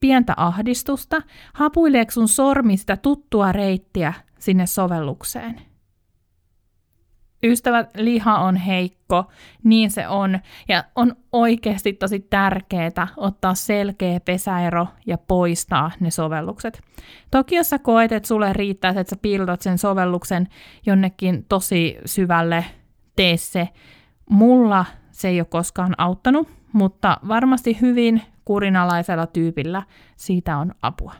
pientä 0.00 0.34
ahdistusta, 0.36 1.22
hapuileeko 1.54 2.10
sun 2.10 2.28
sormi 2.28 2.76
sitä 2.76 2.96
tuttua 2.96 3.52
reittiä 3.52 4.12
sinne 4.38 4.66
sovellukseen. 4.66 5.60
Ystävät, 7.42 7.90
liha 7.96 8.38
on 8.38 8.56
heikko, 8.56 9.24
niin 9.64 9.90
se 9.90 10.08
on, 10.08 10.38
ja 10.68 10.84
on 10.94 11.16
oikeasti 11.32 11.92
tosi 11.92 12.20
tärkeää 12.20 13.08
ottaa 13.16 13.54
selkeä 13.54 14.20
pesäero 14.20 14.88
ja 15.06 15.18
poistaa 15.18 15.90
ne 16.00 16.10
sovellukset. 16.10 16.82
Toki 17.30 17.54
jos 17.54 17.70
sä 17.70 17.78
koet, 17.78 18.12
että 18.12 18.26
sulle 18.26 18.52
riittää, 18.52 18.90
että 18.90 19.10
sä 19.10 19.16
piilotat 19.22 19.62
sen 19.62 19.78
sovelluksen 19.78 20.48
jonnekin 20.86 21.44
tosi 21.48 21.96
syvälle, 22.04 22.64
tee 23.16 23.36
se. 23.36 23.68
Mulla 24.30 24.84
se 25.10 25.28
ei 25.28 25.40
ole 25.40 25.46
koskaan 25.50 25.94
auttanut, 25.98 26.48
mutta 26.72 27.16
varmasti 27.28 27.80
hyvin 27.80 28.22
kurinalaisella 28.44 29.26
tyypillä 29.26 29.82
siitä 30.16 30.56
on 30.56 30.74
apua. 30.82 31.14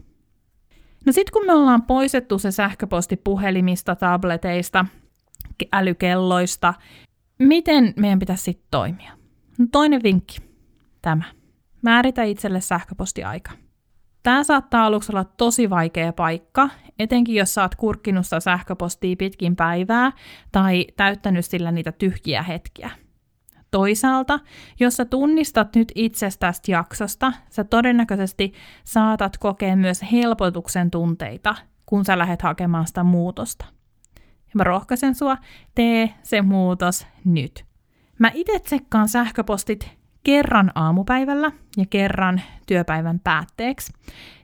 No 1.06 1.12
sitten 1.12 1.32
kun 1.32 1.46
me 1.46 1.52
ollaan 1.52 1.82
poistettu 1.82 2.38
se 2.38 2.50
sähköposti 2.50 3.16
puhelimista, 3.16 3.96
tableteista, 3.96 4.86
älykelloista, 5.72 6.74
miten 7.38 7.94
meidän 7.96 8.18
pitäisi 8.18 8.44
sitten 8.44 8.66
toimia? 8.70 9.12
No 9.58 9.66
toinen 9.72 10.02
vinkki, 10.02 10.38
tämä. 11.02 11.24
Määritä 11.82 12.22
itselle 12.22 12.60
sähköpostiaika. 12.60 13.50
Tämä 14.24 14.44
saattaa 14.44 14.86
aluksi 14.86 15.12
olla 15.12 15.24
tosi 15.24 15.70
vaikea 15.70 16.12
paikka, 16.12 16.68
etenkin 16.98 17.34
jos 17.34 17.58
oot 17.58 17.74
kurkkinut 17.74 18.26
sähköpostia 18.38 19.16
pitkin 19.16 19.56
päivää 19.56 20.12
tai 20.52 20.86
täyttänyt 20.96 21.44
sillä 21.44 21.72
niitä 21.72 21.92
tyhjiä 21.92 22.42
hetkiä. 22.42 22.90
Toisaalta, 23.70 24.40
jos 24.80 24.96
sä 24.96 25.04
tunnistat 25.04 25.76
nyt 25.76 25.92
itsestäsi 25.94 26.72
jaksosta, 26.72 27.32
sä 27.50 27.64
todennäköisesti 27.64 28.52
saatat 28.84 29.38
kokea 29.38 29.76
myös 29.76 30.02
helpotuksen 30.12 30.90
tunteita, 30.90 31.54
kun 31.86 32.04
sä 32.04 32.18
lähdet 32.18 32.42
hakemaan 32.42 32.86
sitä 32.86 33.02
muutosta. 33.02 33.64
Mä 34.54 34.64
rohkaisen 34.64 35.14
sua, 35.14 35.36
tee 35.74 36.14
se 36.22 36.42
muutos 36.42 37.06
nyt. 37.24 37.64
Mä 38.18 38.30
itse 38.34 38.58
tsekkaan 38.58 39.08
sähköpostit 39.08 40.03
kerran 40.24 40.72
aamupäivällä 40.74 41.52
ja 41.76 41.84
kerran 41.90 42.40
työpäivän 42.66 43.20
päätteeksi. 43.24 43.92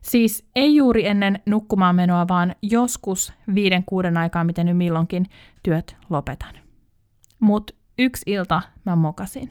Siis 0.03 0.49
ei 0.57 0.77
juuri 0.77 1.07
ennen 1.07 1.41
nukkumaan 1.47 1.97
menoa, 1.97 2.29
vaan 2.29 2.55
joskus 2.63 3.33
viiden 3.55 3.85
kuuden 3.85 4.17
aikaa, 4.17 4.45
miten 4.45 4.67
nyt 4.67 4.77
milloinkin 4.77 5.27
työt 5.63 5.97
lopetan. 6.11 6.55
Mutta 7.41 7.75
yksi 7.99 8.23
ilta 8.27 8.63
mä 8.85 8.97
mokasin. 8.97 9.49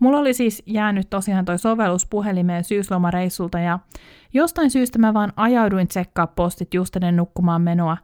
Mulla 0.00 0.18
oli 0.18 0.34
siis 0.34 0.62
jäänyt 0.66 1.10
tosiaan 1.10 1.44
toi 1.44 1.58
sovellus 1.58 2.06
puhelimeen 2.06 2.64
syyslomareissulta 2.64 3.58
ja 3.58 3.78
jostain 4.34 4.70
syystä 4.70 4.98
mä 4.98 5.14
vaan 5.14 5.32
ajauduin 5.36 5.88
tsekkaa 5.88 6.26
postit 6.26 6.74
just 6.74 6.96
ennen 6.96 7.16
nukkumaan 7.16 7.62
menoa 7.62 7.96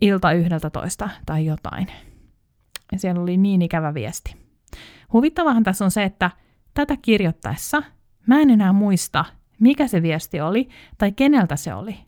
ilta 0.00 0.32
yhdeltä 0.32 0.70
toista 0.70 1.08
tai 1.26 1.46
jotain. 1.46 1.86
Ja 2.92 2.98
siellä 2.98 3.22
oli 3.22 3.36
niin 3.36 3.62
ikävä 3.62 3.94
viesti. 3.94 4.36
Huvittavahan 5.12 5.62
tässä 5.62 5.84
on 5.84 5.90
se, 5.90 6.04
että 6.04 6.30
tätä 6.76 6.96
kirjoittaessa 7.02 7.82
mä 8.26 8.40
en 8.40 8.50
enää 8.50 8.72
muista, 8.72 9.24
mikä 9.60 9.86
se 9.86 10.02
viesti 10.02 10.40
oli 10.40 10.68
tai 10.98 11.12
keneltä 11.12 11.56
se 11.56 11.74
oli. 11.74 11.98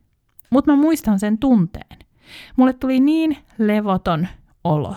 Mutta 0.51 0.71
mä 0.71 0.77
muistan 0.77 1.19
sen 1.19 1.39
tunteen. 1.39 1.99
Mulle 2.57 2.73
tuli 2.73 3.01
niin 3.01 3.37
levoton 3.59 4.29
olo 4.65 4.95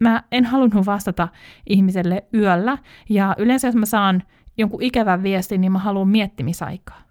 mä 0.00 0.22
en 0.32 0.44
halunnut 0.44 0.86
vastata 0.86 1.28
ihmiselle 1.68 2.24
yöllä, 2.34 2.78
ja 3.08 3.34
yleensä 3.38 3.68
jos 3.68 3.74
mä 3.74 3.86
saan 3.86 4.22
jonkun 4.56 4.82
ikävän 4.82 5.22
viestin, 5.22 5.60
niin 5.60 5.72
mä 5.72 5.78
haluan 5.78 6.08
miettimisaikaa. 6.08 7.02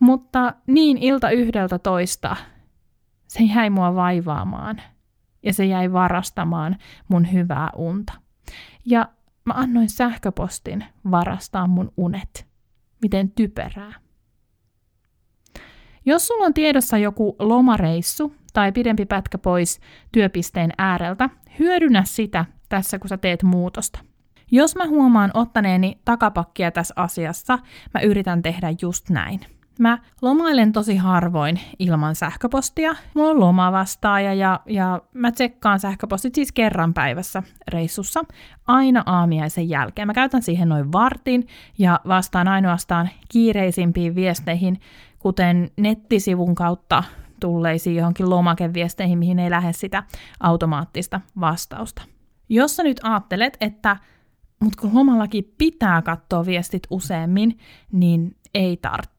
Mutta 0.00 0.54
niin 0.66 0.98
ilta 0.98 1.30
yhdeltä 1.30 1.78
toista 1.78 2.36
se 3.28 3.42
jäi 3.42 3.70
mua 3.70 3.94
vaivaamaan 3.94 4.82
ja 5.42 5.52
se 5.52 5.64
jäi 5.64 5.92
varastamaan 5.92 6.76
mun 7.08 7.32
hyvää 7.32 7.70
unta. 7.76 8.12
Ja 8.84 9.08
mä 9.46 9.52
annoin 9.56 9.90
sähköpostin 9.90 10.84
varastaa 11.10 11.66
mun 11.66 11.92
unet. 11.96 12.46
Miten 13.02 13.30
typerää. 13.30 13.94
Jos 16.06 16.26
sulla 16.26 16.46
on 16.46 16.54
tiedossa 16.54 16.98
joku 16.98 17.36
lomareissu 17.38 18.34
tai 18.52 18.72
pidempi 18.72 19.06
pätkä 19.06 19.38
pois 19.38 19.80
työpisteen 20.12 20.70
ääreltä, 20.78 21.30
hyödynnä 21.58 22.04
sitä 22.04 22.44
tässä, 22.68 22.98
kun 22.98 23.08
sä 23.08 23.16
teet 23.16 23.42
muutosta. 23.42 23.98
Jos 24.50 24.76
mä 24.76 24.86
huomaan 24.86 25.30
ottaneeni 25.34 26.00
takapakkia 26.04 26.70
tässä 26.70 26.94
asiassa, 26.96 27.58
mä 27.94 28.00
yritän 28.00 28.42
tehdä 28.42 28.74
just 28.82 29.10
näin. 29.10 29.40
Mä 29.78 29.98
lomailen 30.22 30.72
tosi 30.72 30.96
harvoin 30.96 31.60
ilman 31.78 32.14
sähköpostia. 32.14 32.94
Mulla 33.14 33.30
on 33.30 33.40
lomavastaaja 33.40 34.34
ja, 34.34 34.60
ja 34.66 35.02
mä 35.14 35.32
tsekkaan 35.32 35.80
sähköpostit 35.80 36.34
siis 36.34 36.52
kerran 36.52 36.94
päivässä 36.94 37.42
reissussa 37.68 38.24
aina 38.66 39.02
aamiaisen 39.06 39.68
jälkeen. 39.68 40.08
Mä 40.08 40.14
käytän 40.14 40.42
siihen 40.42 40.68
noin 40.68 40.92
vartin 40.92 41.46
ja 41.78 42.00
vastaan 42.08 42.48
ainoastaan 42.48 43.08
kiireisimpiin 43.28 44.14
viesteihin, 44.14 44.80
kuten 45.18 45.70
nettisivun 45.76 46.54
kautta 46.54 47.02
tulleisiin 47.40 47.96
johonkin 47.96 48.30
lomakeviesteihin, 48.30 49.18
mihin 49.18 49.38
ei 49.38 49.50
lähde 49.50 49.72
sitä 49.72 50.02
automaattista 50.40 51.20
vastausta. 51.40 52.02
Jos 52.48 52.76
sä 52.76 52.82
nyt 52.82 53.00
ajattelet, 53.02 53.56
että 53.60 53.96
mutta 54.60 54.80
kun 54.80 54.94
lomallakin 54.94 55.54
pitää 55.58 56.02
katsoa 56.02 56.46
viestit 56.46 56.82
useammin, 56.90 57.58
niin 57.92 58.36
ei 58.54 58.76
tarvitse. 58.76 59.13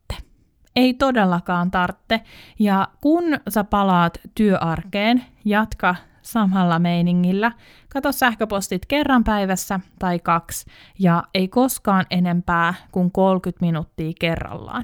Ei 0.75 0.94
todellakaan 0.94 1.72
tarvitse. 1.72 2.22
Ja 2.60 2.88
kun 3.01 3.24
sä 3.50 3.63
palaat 3.63 4.17
työarkeen, 4.36 5.25
jatka 5.46 5.96
samalla 6.22 6.79
meiningillä. 6.79 7.51
Kato 7.89 8.12
sähköpostit 8.12 8.86
kerran 8.86 9.24
päivässä 9.24 9.79
tai 10.00 10.20
kaksi, 10.20 10.65
ja 11.00 11.24
ei 11.34 11.48
koskaan 11.48 12.05
enempää 12.10 12.74
kuin 12.91 13.12
30 13.12 13.65
minuuttia 13.65 14.12
kerrallaan. 14.20 14.84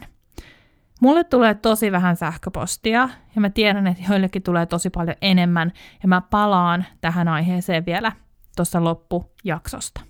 Mulle 1.01 1.23
tulee 1.23 1.53
tosi 1.53 1.91
vähän 1.91 2.15
sähköpostia, 2.15 3.09
ja 3.35 3.41
mä 3.41 3.49
tiedän, 3.49 3.87
että 3.87 4.03
joillekin 4.09 4.43
tulee 4.43 4.65
tosi 4.65 4.89
paljon 4.89 5.17
enemmän, 5.21 5.71
ja 6.03 6.07
mä 6.07 6.21
palaan 6.21 6.85
tähän 7.01 7.27
aiheeseen 7.27 7.85
vielä 7.85 8.11
tuossa 8.55 8.83
loppujaksosta. 8.83 10.01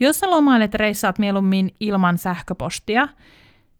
Jos 0.00 0.20
sä 0.20 0.30
lomailet 0.30 0.74
reissaat 0.74 1.18
mieluummin 1.18 1.74
ilman 1.80 2.18
sähköpostia, 2.18 3.08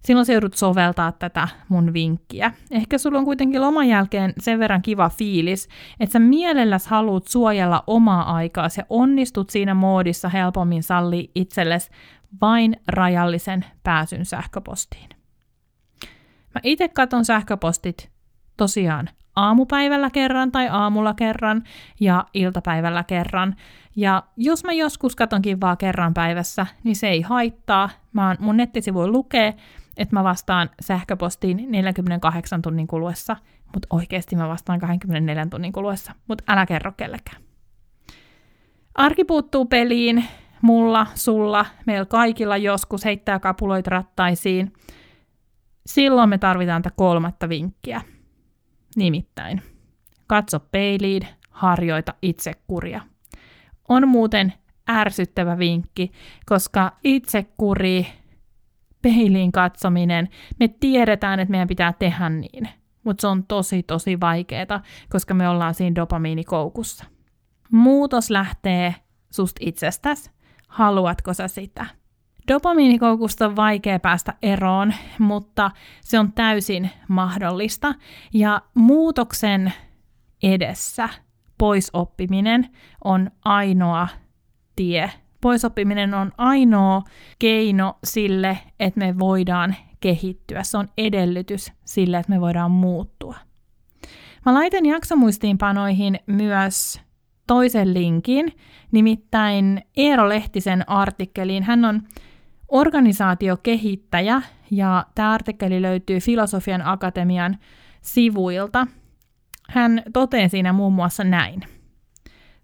silloin 0.05 0.27
sä 0.27 0.33
joudut 0.33 0.55
soveltaa 0.55 1.13
tätä 1.13 1.49
mun 1.69 1.93
vinkkiä. 1.93 2.53
Ehkä 2.71 2.99
sulla 2.99 3.19
on 3.19 3.25
kuitenkin 3.25 3.61
loman 3.61 3.89
jälkeen 3.89 4.33
sen 4.39 4.59
verran 4.59 4.83
kiva 4.83 5.09
fiilis, 5.09 5.69
että 6.01 6.13
sä 6.13 6.19
mielelläs 6.19 6.87
haluat 6.87 7.27
suojella 7.27 7.85
omaa 7.87 8.35
aikaa 8.35 8.69
ja 8.79 8.85
onnistut 8.89 9.51
siinä 9.51 9.75
moodissa 9.75 10.29
helpommin 10.29 10.83
salli 10.83 11.31
itsellesi 11.35 11.91
vain 12.41 12.77
rajallisen 12.89 13.65
pääsyn 13.83 14.25
sähköpostiin. 14.25 15.09
Mä 16.55 16.61
itse 16.63 16.89
katon 16.89 17.25
sähköpostit 17.25 18.11
tosiaan 18.57 19.09
aamupäivällä 19.37 20.11
kerran 20.11 20.53
tai 20.53 20.69
aamulla 20.69 21.15
kerran 21.15 21.63
ja 22.01 22.25
iltapäivällä 22.35 23.05
kerran. 23.05 23.57
Ja 23.97 24.23
jos 24.37 24.65
mä 24.65 24.73
joskus 24.73 25.17
katonkin 25.17 25.61
vaan 25.61 25.77
kerran 25.77 26.15
päivässä, 26.15 26.67
niin 26.85 26.97
se 26.97 27.09
ei 27.09 27.21
haittaa. 27.21 27.91
Mä 28.13 28.29
oon, 28.29 28.37
mun 28.41 28.57
nettisivu 28.57 29.09
lukee, 29.09 29.55
että 29.97 30.17
mä 30.17 30.25
vastaan 30.25 30.71
sähköpostiin 30.81 31.67
48 31.69 32.63
tunnin 32.63 32.87
kuluessa, 32.87 33.37
mutta 33.75 33.89
oikeasti 33.91 34.37
mä 34.37 34.49
vastaan 34.49 34.81
24 34.81 35.47
tunnin 35.47 35.73
kuluessa, 35.73 36.13
mutta 36.29 36.45
älä 36.49 36.67
kerro 36.67 36.93
kellekään. 36.93 37.43
Arki 38.95 39.25
puuttuu 39.25 39.65
peliin, 39.67 40.25
mulla, 40.63 41.07
sulla, 41.15 41.67
meillä 41.87 42.07
kaikilla 42.07 42.57
joskus 42.57 43.05
heittää 43.05 43.39
kapuloita 43.39 43.91
rattaisiin. 43.91 44.73
Silloin 45.87 46.29
me 46.29 46.39
tarvitaan 46.39 46.83
tätä 46.83 46.95
kolmatta 46.97 47.49
vinkkiä. 47.49 48.01
Nimittäin, 48.97 49.63
katso 50.27 50.61
peiliin, 50.61 51.23
harjoita 51.51 52.15
itsekuria. 52.23 53.01
On 53.89 54.09
muuten 54.09 54.53
ärsyttävä 54.91 55.59
vinkki, 55.59 56.13
koska 56.47 56.93
itsekuri 57.05 58.07
peiliin 59.03 59.53
katsominen, 59.53 60.29
me 60.61 60.69
tiedetään, 60.69 61.41
että 61.41 61.51
meidän 61.51 61.69
pitää 61.69 61.93
tehdä 61.93 62.29
niin, 62.29 62.69
mutta 63.05 63.21
se 63.21 63.27
on 63.27 63.47
tosi 63.47 63.83
tosi 63.83 64.21
vaikeaa, 64.21 64.83
koska 65.09 65.35
me 65.35 65.49
ollaan 65.49 65.75
siinä 65.75 65.95
dopamiinikoukussa. 65.95 67.05
Muutos 67.71 68.31
lähtee 68.31 68.95
sust 69.31 69.57
itsestäsi. 69.61 70.31
Haluatko 70.69 71.35
sä 71.35 71.49
sitä? 71.49 71.87
Dopamiinikoukusta 72.49 73.47
on 73.47 73.57
vaikea 73.57 73.99
päästä 73.99 74.35
eroon, 74.43 74.95
mutta 75.19 75.71
se 76.01 76.19
on 76.19 76.33
täysin 76.33 76.91
mahdollista. 77.09 77.95
Ja 78.35 78.63
muutoksen 78.75 79.73
edessä 80.43 81.09
poisoppiminen 81.59 82.69
on 83.05 83.31
ainoa 83.45 84.09
tie 84.77 85.11
poisoppiminen 85.43 86.15
on 86.15 86.33
ainoa 86.39 87.03
keino 87.39 87.99
sille, 88.05 88.59
että 88.81 89.01
me 89.01 89.19
voidaan 89.19 89.75
kehittyä. 90.01 90.63
Se 90.63 90.79
on 90.79 90.89
edellytys 90.99 91.73
sille, 91.85 92.19
että 92.19 92.33
me 92.33 92.41
voidaan 92.41 92.71
muuttua. 92.71 93.35
Mä 94.47 94.55
laitan 94.55 94.87
jaksomuistiinpanoihin 94.87 96.19
myös 96.27 97.01
toisen 97.47 97.95
linkin, 97.95 98.53
nimittäin 98.93 99.83
Eero 99.97 100.29
Lehtisen 100.29 100.89
artikkeliin. 100.89 101.63
Hän 101.63 101.85
on 101.85 102.03
organisaatiokehittäjä 102.69 104.43
ja 104.71 105.07
tämä 105.15 105.33
artikkeli 105.33 105.83
löytyy 105.83 106.21
Filosofian 106.21 106.83
Akatemian 106.87 107.59
sivuilta. 108.01 108.87
Hän 109.71 110.03
toteaa 110.13 110.49
siinä 110.49 110.73
muun 110.73 110.93
muassa 110.93 111.25
näin. 111.25 111.61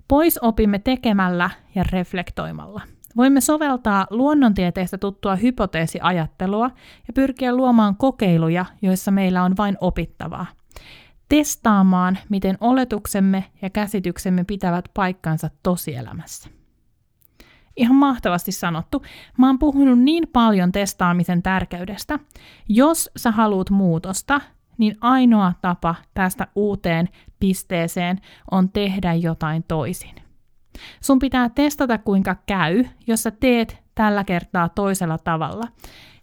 Pois 0.09 0.39
opimme 0.43 0.79
tekemällä 0.79 1.51
ja 1.75 1.85
reflektoimalla. 1.93 2.81
Voimme 3.17 3.41
soveltaa 3.41 4.07
luonnontieteestä 4.11 4.99
tuttua 4.99 5.37
hypoteesiajattelua 5.37 6.71
ja 7.07 7.13
pyrkiä 7.15 7.57
luomaan 7.57 7.97
kokeiluja, 7.97 8.65
joissa 8.83 9.11
meillä 9.11 9.43
on 9.43 9.57
vain 9.57 9.77
opittavaa. 9.81 10.47
Testaamaan, 11.29 12.19
miten 12.29 12.59
oletuksemme 12.61 13.45
ja 13.63 13.71
käsityksemme 13.71 14.45
pitävät 14.45 14.85
paikkansa 14.95 15.51
tosielämässä. 15.63 16.49
Ihan 17.77 17.97
mahtavasti 17.97 18.53
sanottu. 18.53 19.03
Mä 19.39 19.47
oon 19.47 19.59
puhunut 19.59 19.99
niin 19.99 20.29
paljon 20.33 20.73
testaamisen 20.73 21.43
tärkeydestä. 21.43 22.19
Jos 22.69 23.11
sä 23.17 23.31
haluat 23.31 23.71
muutosta, 23.71 24.41
niin 24.79 24.97
ainoa 25.01 25.53
tapa 25.63 25.95
päästä 26.15 26.47
uuteen 26.55 27.09
pisteeseen 27.41 28.21
on 28.51 28.73
tehdä 28.73 29.15
jotain 29.15 29.65
toisin. 29.69 30.15
Sun 31.01 31.19
pitää 31.19 31.49
testata 31.49 31.99
kuinka 31.99 32.37
käy, 32.47 32.85
jos 33.07 33.23
sä 33.23 33.31
teet 33.31 33.83
tällä 33.95 34.25
kertaa 34.25 34.69
toisella 34.69 35.19
tavalla. 35.19 35.69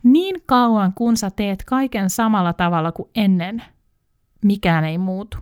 Niin 0.04 0.36
kauan 0.46 0.94
kun 0.94 1.18
sä 1.18 1.30
teet 1.36 1.63
kaiken 1.63 2.10
samalla 2.10 2.54
tavalla 2.54 2.91
kuin 2.91 3.10
ennen, 3.15 3.63
mikään 4.44 4.86
ei 4.86 4.98
muutu. 4.98 5.38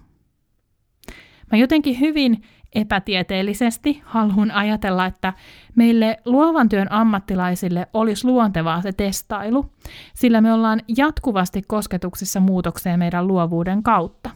Mä 1.52 1.58
jotenkin 1.58 2.00
hyvin 2.00 2.44
epätieteellisesti 2.76 4.02
haluan 4.06 4.52
ajatella, 4.52 5.06
että 5.06 5.34
meille 5.76 6.18
luovan 6.26 6.70
työn 6.70 6.92
ammattilaisille 6.92 7.88
olisi 7.94 8.28
luontevaa 8.28 8.82
se 8.82 8.92
testailu, 8.92 9.72
sillä 10.14 10.42
me 10.42 10.54
ollaan 10.54 10.82
jatkuvasti 10.98 11.62
kosketuksissa 11.68 12.40
muutokseen 12.40 13.00
meidän 13.00 13.28
luovuuden 13.28 13.84
kautta. 13.84 14.30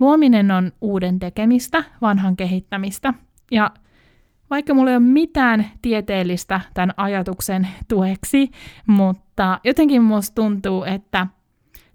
Luominen 0.00 0.50
on 0.50 0.72
uuden 0.80 1.18
tekemistä, 1.18 1.84
vanhan 2.00 2.36
kehittämistä, 2.36 3.14
ja 3.50 3.70
vaikka 4.50 4.74
mulla 4.74 4.90
ei 4.90 4.96
ole 4.96 5.04
mitään 5.04 5.66
tieteellistä 5.82 6.60
tämän 6.74 6.94
ajatuksen 6.96 7.68
tueksi, 7.88 8.50
mutta 8.86 9.60
jotenkin 9.64 10.02
musta 10.02 10.34
tuntuu, 10.34 10.84
että 10.84 11.26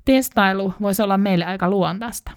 testailu 0.05 0.73
voisi 0.81 1.01
olla 1.01 1.17
meille 1.17 1.45
aika 1.45 1.69
luontaista. 1.69 2.31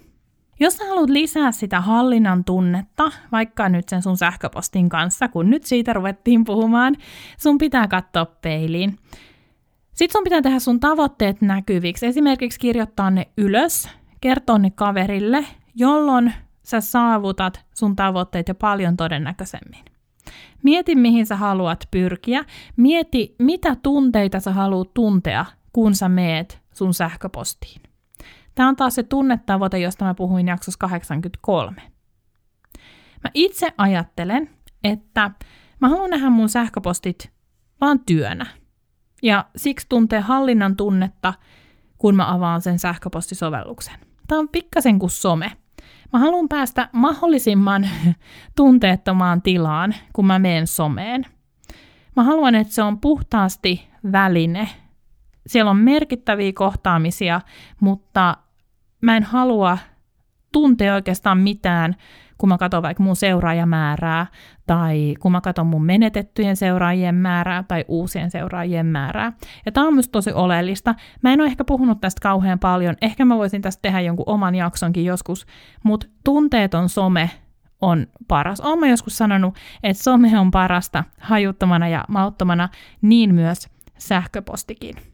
Jos 0.60 0.76
sä 0.76 0.84
haluat 0.88 1.10
lisää 1.10 1.52
sitä 1.52 1.80
hallinnan 1.80 2.44
tunnetta, 2.44 3.12
vaikka 3.32 3.68
nyt 3.68 3.88
sen 3.88 4.02
sun 4.02 4.16
sähköpostin 4.16 4.88
kanssa, 4.88 5.28
kun 5.28 5.50
nyt 5.50 5.64
siitä 5.64 5.92
ruvettiin 5.92 6.44
puhumaan, 6.44 6.96
sun 7.38 7.58
pitää 7.58 7.88
katsoa 7.88 8.26
peiliin. 8.26 8.98
Sitten 9.92 10.12
sun 10.12 10.24
pitää 10.24 10.42
tehdä 10.42 10.58
sun 10.58 10.80
tavoitteet 10.80 11.40
näkyviksi. 11.40 12.06
Esimerkiksi 12.06 12.58
kirjoittaa 12.58 13.10
ne 13.10 13.28
ylös, 13.36 13.88
kertoa 14.20 14.58
ne 14.58 14.70
kaverille, 14.70 15.44
jolloin 15.74 16.32
sä 16.62 16.80
saavutat 16.80 17.64
sun 17.74 17.96
tavoitteet 17.96 18.48
jo 18.48 18.54
paljon 18.54 18.96
todennäköisemmin. 18.96 19.84
Mieti, 20.62 20.94
mihin 20.94 21.26
sä 21.26 21.36
haluat 21.36 21.84
pyrkiä. 21.90 22.44
Mieti, 22.76 23.34
mitä 23.38 23.76
tunteita 23.82 24.40
sä 24.40 24.52
haluat 24.52 24.94
tuntea, 24.94 25.44
kun 25.72 25.94
sä 25.94 26.08
meet 26.08 26.60
sun 26.72 26.94
sähköpostiin. 26.94 27.89
Tämä 28.60 28.68
on 28.68 28.76
taas 28.76 28.94
se 28.94 29.02
tunnetavoite, 29.02 29.78
josta 29.78 30.04
mä 30.04 30.14
puhuin 30.14 30.48
jaksossa 30.48 30.78
83. 30.78 31.82
Mä 33.24 33.30
itse 33.34 33.68
ajattelen, 33.78 34.50
että 34.84 35.30
mä 35.80 35.88
haluan 35.88 36.10
nähdä 36.10 36.30
mun 36.30 36.48
sähköpostit 36.48 37.32
vaan 37.80 38.00
työnä. 38.00 38.46
Ja 39.22 39.44
siksi 39.56 39.86
tuntee 39.88 40.20
hallinnan 40.20 40.76
tunnetta, 40.76 41.34
kun 41.98 42.16
mä 42.16 42.34
avaan 42.34 42.60
sen 42.60 42.78
sähköpostisovelluksen. 42.78 43.94
Tämä 44.26 44.38
on 44.38 44.48
pikkasen 44.48 44.98
kuin 44.98 45.10
some. 45.10 45.52
Mä 46.12 46.18
haluan 46.18 46.48
päästä 46.48 46.88
mahdollisimman 46.92 47.88
tunteettomaan 48.56 49.42
tilaan, 49.42 49.94
kun 50.12 50.26
mä 50.26 50.38
menen 50.38 50.66
someen. 50.66 51.26
Mä 52.16 52.22
haluan, 52.22 52.54
että 52.54 52.74
se 52.74 52.82
on 52.82 53.00
puhtaasti 53.00 53.88
väline 54.12 54.68
siellä 55.46 55.70
on 55.70 55.76
merkittäviä 55.76 56.52
kohtaamisia, 56.54 57.40
mutta 57.80 58.36
mä 59.00 59.16
en 59.16 59.22
halua 59.22 59.78
tuntea 60.52 60.94
oikeastaan 60.94 61.38
mitään, 61.38 61.96
kun 62.38 62.48
mä 62.48 62.58
katson 62.58 62.82
vaikka 62.82 63.02
mun 63.02 63.16
seuraajamäärää, 63.16 64.26
tai 64.66 65.14
kun 65.20 65.32
mä 65.32 65.40
katson 65.40 65.66
mun 65.66 65.84
menetettyjen 65.84 66.56
seuraajien 66.56 67.14
määrää, 67.14 67.62
tai 67.62 67.84
uusien 67.88 68.30
seuraajien 68.30 68.86
määrää. 68.86 69.32
Ja 69.66 69.72
tämä 69.72 69.86
on 69.86 69.94
myös 69.94 70.08
tosi 70.08 70.32
oleellista. 70.32 70.94
Mä 71.22 71.32
en 71.32 71.40
ole 71.40 71.48
ehkä 71.48 71.64
puhunut 71.64 72.00
tästä 72.00 72.20
kauhean 72.22 72.58
paljon, 72.58 72.96
ehkä 73.02 73.24
mä 73.24 73.36
voisin 73.36 73.62
tästä 73.62 73.82
tehdä 73.82 74.00
jonkun 74.00 74.28
oman 74.28 74.54
jaksonkin 74.54 75.04
joskus, 75.04 75.46
mutta 75.84 76.06
tunteeton 76.24 76.88
some 76.88 77.30
on 77.80 78.06
paras. 78.28 78.60
Olen 78.60 78.90
joskus 78.90 79.18
sanonut, 79.18 79.54
että 79.82 80.02
some 80.02 80.38
on 80.38 80.50
parasta 80.50 81.04
hajuttomana 81.20 81.88
ja 81.88 82.04
mauttomana, 82.08 82.68
niin 83.02 83.34
myös 83.34 83.68
sähköpostikin. 83.98 85.09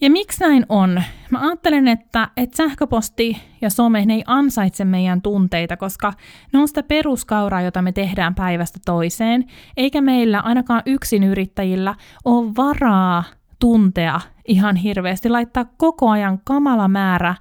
Ja 0.00 0.10
miksi 0.10 0.44
näin 0.44 0.66
on? 0.68 1.02
Mä 1.30 1.40
ajattelen, 1.40 1.88
että, 1.88 2.28
että 2.36 2.56
sähköposti 2.56 3.42
ja 3.60 3.70
some 3.70 4.06
ne 4.06 4.14
ei 4.14 4.22
ansaitse 4.26 4.84
meidän 4.84 5.22
tunteita, 5.22 5.76
koska 5.76 6.12
ne 6.52 6.58
on 6.58 6.68
sitä 6.68 6.82
peruskauraa, 6.82 7.62
jota 7.62 7.82
me 7.82 7.92
tehdään 7.92 8.34
päivästä 8.34 8.78
toiseen, 8.84 9.44
eikä 9.76 10.00
meillä 10.00 10.40
ainakaan 10.40 10.82
yksin 10.86 11.24
yrittäjillä 11.24 11.94
ole 12.24 12.52
varaa 12.56 13.24
tuntea 13.58 14.20
ihan 14.44 14.76
hirveästi, 14.76 15.28
laittaa 15.28 15.64
koko 15.76 16.10
ajan 16.10 16.40
kamala 16.44 16.88
määrä 16.88 17.34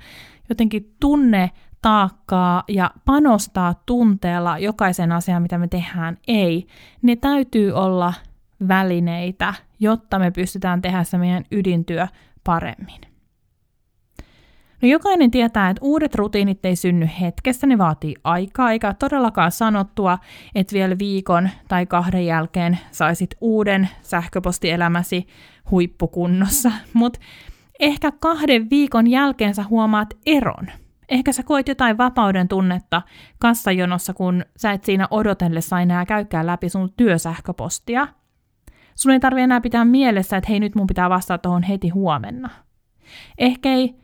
jotenkin 0.50 0.96
tunne 1.00 1.52
taakkaa 1.82 2.64
ja 2.68 2.92
panostaa 3.06 3.76
tunteella 3.86 4.60
jokaisen 4.60 5.12
asian, 5.12 5.42
mitä 5.42 5.58
me 5.58 5.68
tehdään. 5.68 6.18
Ei. 6.28 6.68
Ne 7.02 7.16
täytyy 7.16 7.72
olla 7.72 8.14
välineitä, 8.68 9.54
jotta 9.80 10.20
me 10.20 10.32
pystytään 10.32 10.82
tehdä 10.82 11.04
se 11.04 11.18
meidän 11.18 11.44
ydintyö 11.52 12.08
paremmin. 12.46 13.02
No 14.82 14.90
jokainen 14.90 15.32
tietää, 15.32 15.70
että 15.70 15.80
uudet 15.84 16.16
rutiinit 16.16 16.66
ei 16.66 16.76
synny 16.76 17.10
hetkessä, 17.22 17.68
ne 17.68 17.78
vaatii 17.78 18.16
aikaa, 18.24 18.72
eikä 18.72 18.94
todellakaan 18.94 19.52
sanottua, 19.52 20.18
että 20.56 20.74
vielä 20.74 20.96
viikon 21.00 21.50
tai 21.68 21.86
kahden 21.86 22.26
jälkeen 22.26 22.80
saisit 22.92 23.36
uuden 23.42 23.90
sähköpostielämäsi 24.02 25.28
huippukunnossa, 25.72 26.72
mutta 26.94 27.20
ehkä 27.80 28.12
kahden 28.12 28.70
viikon 28.70 29.08
jälkeen 29.08 29.56
sä 29.56 29.64
huomaat 29.64 30.14
eron. 30.26 30.68
Ehkä 31.10 31.32
sä 31.32 31.44
koet 31.44 31.68
jotain 31.68 31.98
vapauden 31.98 32.48
tunnetta 32.48 33.02
kassajonossa, 33.40 34.14
kun 34.14 34.46
sä 34.58 34.72
et 34.72 34.84
siinä 34.84 35.08
odotellessa 35.12 35.80
enää 35.80 36.06
käykään 36.06 36.48
läpi 36.48 36.70
sun 36.70 36.94
työsähköpostia– 36.98 38.08
Sun 38.96 39.12
ei 39.12 39.20
tarvi 39.20 39.42
enää 39.42 39.62
pitää 39.62 39.86
mielessä, 39.86 40.38
että 40.38 40.50
hei 40.50 40.60
nyt 40.60 40.76
mun 40.76 40.88
pitää 40.88 41.10
vastata 41.10 41.42
tuohon 41.42 41.64
heti 41.64 41.90
huomenna. 41.90 42.50
Ehkä 43.38 43.70
ei 43.70 43.96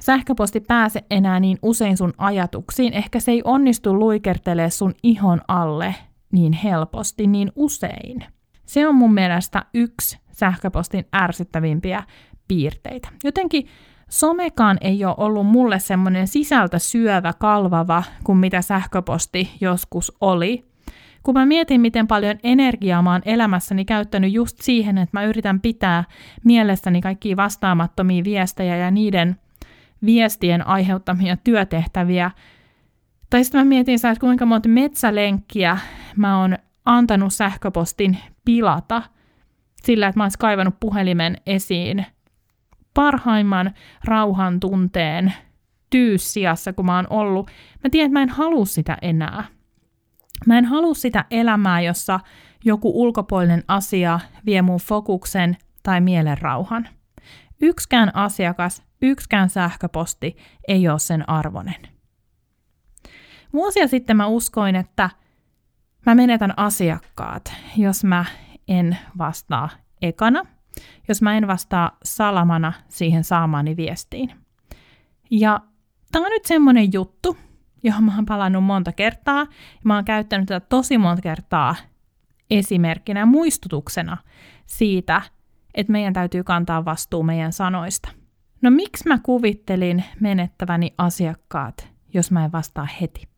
sähköposti 0.00 0.60
pääse 0.60 1.04
enää 1.10 1.40
niin 1.40 1.58
usein 1.62 1.96
sun 1.96 2.12
ajatuksiin, 2.18 2.92
ehkä 2.92 3.20
se 3.20 3.30
ei 3.30 3.42
onnistu 3.44 3.98
luikertelee 3.98 4.70
sun 4.70 4.94
ihon 5.02 5.40
alle 5.48 5.94
niin 6.32 6.52
helposti, 6.52 7.26
niin 7.26 7.52
usein. 7.56 8.24
Se 8.66 8.88
on 8.88 8.94
mun 8.94 9.14
mielestä 9.14 9.64
yksi 9.74 10.18
sähköpostin 10.30 11.04
ärsyttävimpiä 11.16 12.02
piirteitä. 12.48 13.08
Jotenkin 13.24 13.66
somekaan 14.10 14.78
ei 14.80 15.04
ole 15.04 15.14
ollut 15.18 15.46
mulle 15.46 15.78
semmoinen 15.78 16.28
sisältä 16.28 16.78
syövä, 16.78 17.32
kalvava 17.32 18.02
kuin 18.24 18.38
mitä 18.38 18.62
sähköposti 18.62 19.50
joskus 19.60 20.12
oli 20.20 20.71
kun 21.22 21.34
mä 21.34 21.46
mietin, 21.46 21.80
miten 21.80 22.06
paljon 22.06 22.38
energiaa 22.42 23.02
mä 23.02 23.12
oon 23.12 23.22
elämässäni 23.24 23.84
käyttänyt 23.84 24.32
just 24.32 24.60
siihen, 24.60 24.98
että 24.98 25.18
mä 25.18 25.24
yritän 25.24 25.60
pitää 25.60 26.04
mielessäni 26.44 27.00
kaikki 27.00 27.36
vastaamattomia 27.36 28.24
viestejä 28.24 28.76
ja 28.76 28.90
niiden 28.90 29.36
viestien 30.04 30.66
aiheuttamia 30.66 31.36
työtehtäviä. 31.36 32.30
Tai 33.30 33.44
sitten 33.44 33.60
mä 33.60 33.64
mietin, 33.64 33.94
että 33.94 34.20
kuinka 34.20 34.46
monta 34.46 34.68
metsälenkkiä 34.68 35.78
mä 36.16 36.40
oon 36.40 36.58
antanut 36.84 37.34
sähköpostin 37.34 38.18
pilata 38.44 39.02
sillä, 39.82 40.06
että 40.08 40.18
mä 40.18 40.24
oon 40.24 40.30
kaivannut 40.38 40.80
puhelimen 40.80 41.36
esiin 41.46 42.06
parhaimman 42.94 43.74
rauhan 44.04 44.60
tunteen 44.60 45.32
tyyssiassa, 45.90 46.72
kun 46.72 46.86
mä 46.86 46.96
oon 46.96 47.06
ollut. 47.10 47.50
Mä 47.84 47.90
tiedän, 47.90 48.06
että 48.06 48.18
mä 48.18 48.22
en 48.22 48.28
halua 48.28 48.64
sitä 48.64 48.98
enää. 49.02 49.44
Mä 50.46 50.58
en 50.58 50.64
halua 50.64 50.94
sitä 50.94 51.24
elämää, 51.30 51.80
jossa 51.80 52.20
joku 52.64 53.02
ulkopuolinen 53.02 53.64
asia 53.68 54.20
vie 54.46 54.62
mun 54.62 54.80
fokuksen 54.80 55.56
tai 55.82 56.00
mielen 56.00 56.38
rauhan. 56.38 56.88
Yksikään 57.60 58.16
asiakas, 58.16 58.82
yksikään 59.02 59.50
sähköposti 59.50 60.36
ei 60.68 60.88
ole 60.88 60.98
sen 60.98 61.28
arvonen. 61.28 61.88
Vuosia 63.52 63.88
sitten 63.88 64.16
mä 64.16 64.26
uskoin, 64.26 64.76
että 64.76 65.10
mä 66.06 66.14
menetän 66.14 66.58
asiakkaat, 66.58 67.52
jos 67.76 68.04
mä 68.04 68.24
en 68.68 68.96
vastaa 69.18 69.68
ekana, 70.02 70.42
jos 71.08 71.22
mä 71.22 71.36
en 71.36 71.46
vastaa 71.46 71.96
salamana 72.04 72.72
siihen 72.88 73.24
saamaani 73.24 73.76
viestiin. 73.76 74.34
Ja 75.30 75.60
tämä 76.12 76.26
on 76.26 76.30
nyt 76.30 76.44
semmoinen 76.44 76.92
juttu, 76.92 77.36
johon 77.82 78.04
mä 78.04 78.16
oon 78.16 78.26
palannut 78.26 78.64
monta 78.64 78.92
kertaa. 78.92 79.40
Ja 79.40 79.46
mä 79.84 79.94
oon 79.94 80.04
käyttänyt 80.04 80.46
tätä 80.46 80.66
tosi 80.68 80.98
monta 80.98 81.22
kertaa 81.22 81.74
esimerkkinä 82.50 83.26
muistutuksena 83.26 84.16
siitä, 84.66 85.22
että 85.74 85.92
meidän 85.92 86.12
täytyy 86.12 86.44
kantaa 86.44 86.84
vastuu 86.84 87.22
meidän 87.22 87.52
sanoista. 87.52 88.08
No 88.62 88.70
miksi 88.70 89.08
mä 89.08 89.18
kuvittelin 89.22 90.04
menettäväni 90.20 90.94
asiakkaat, 90.98 91.88
jos 92.14 92.30
mä 92.30 92.44
en 92.44 92.52
vastaa 92.52 92.88
heti? 93.00 93.28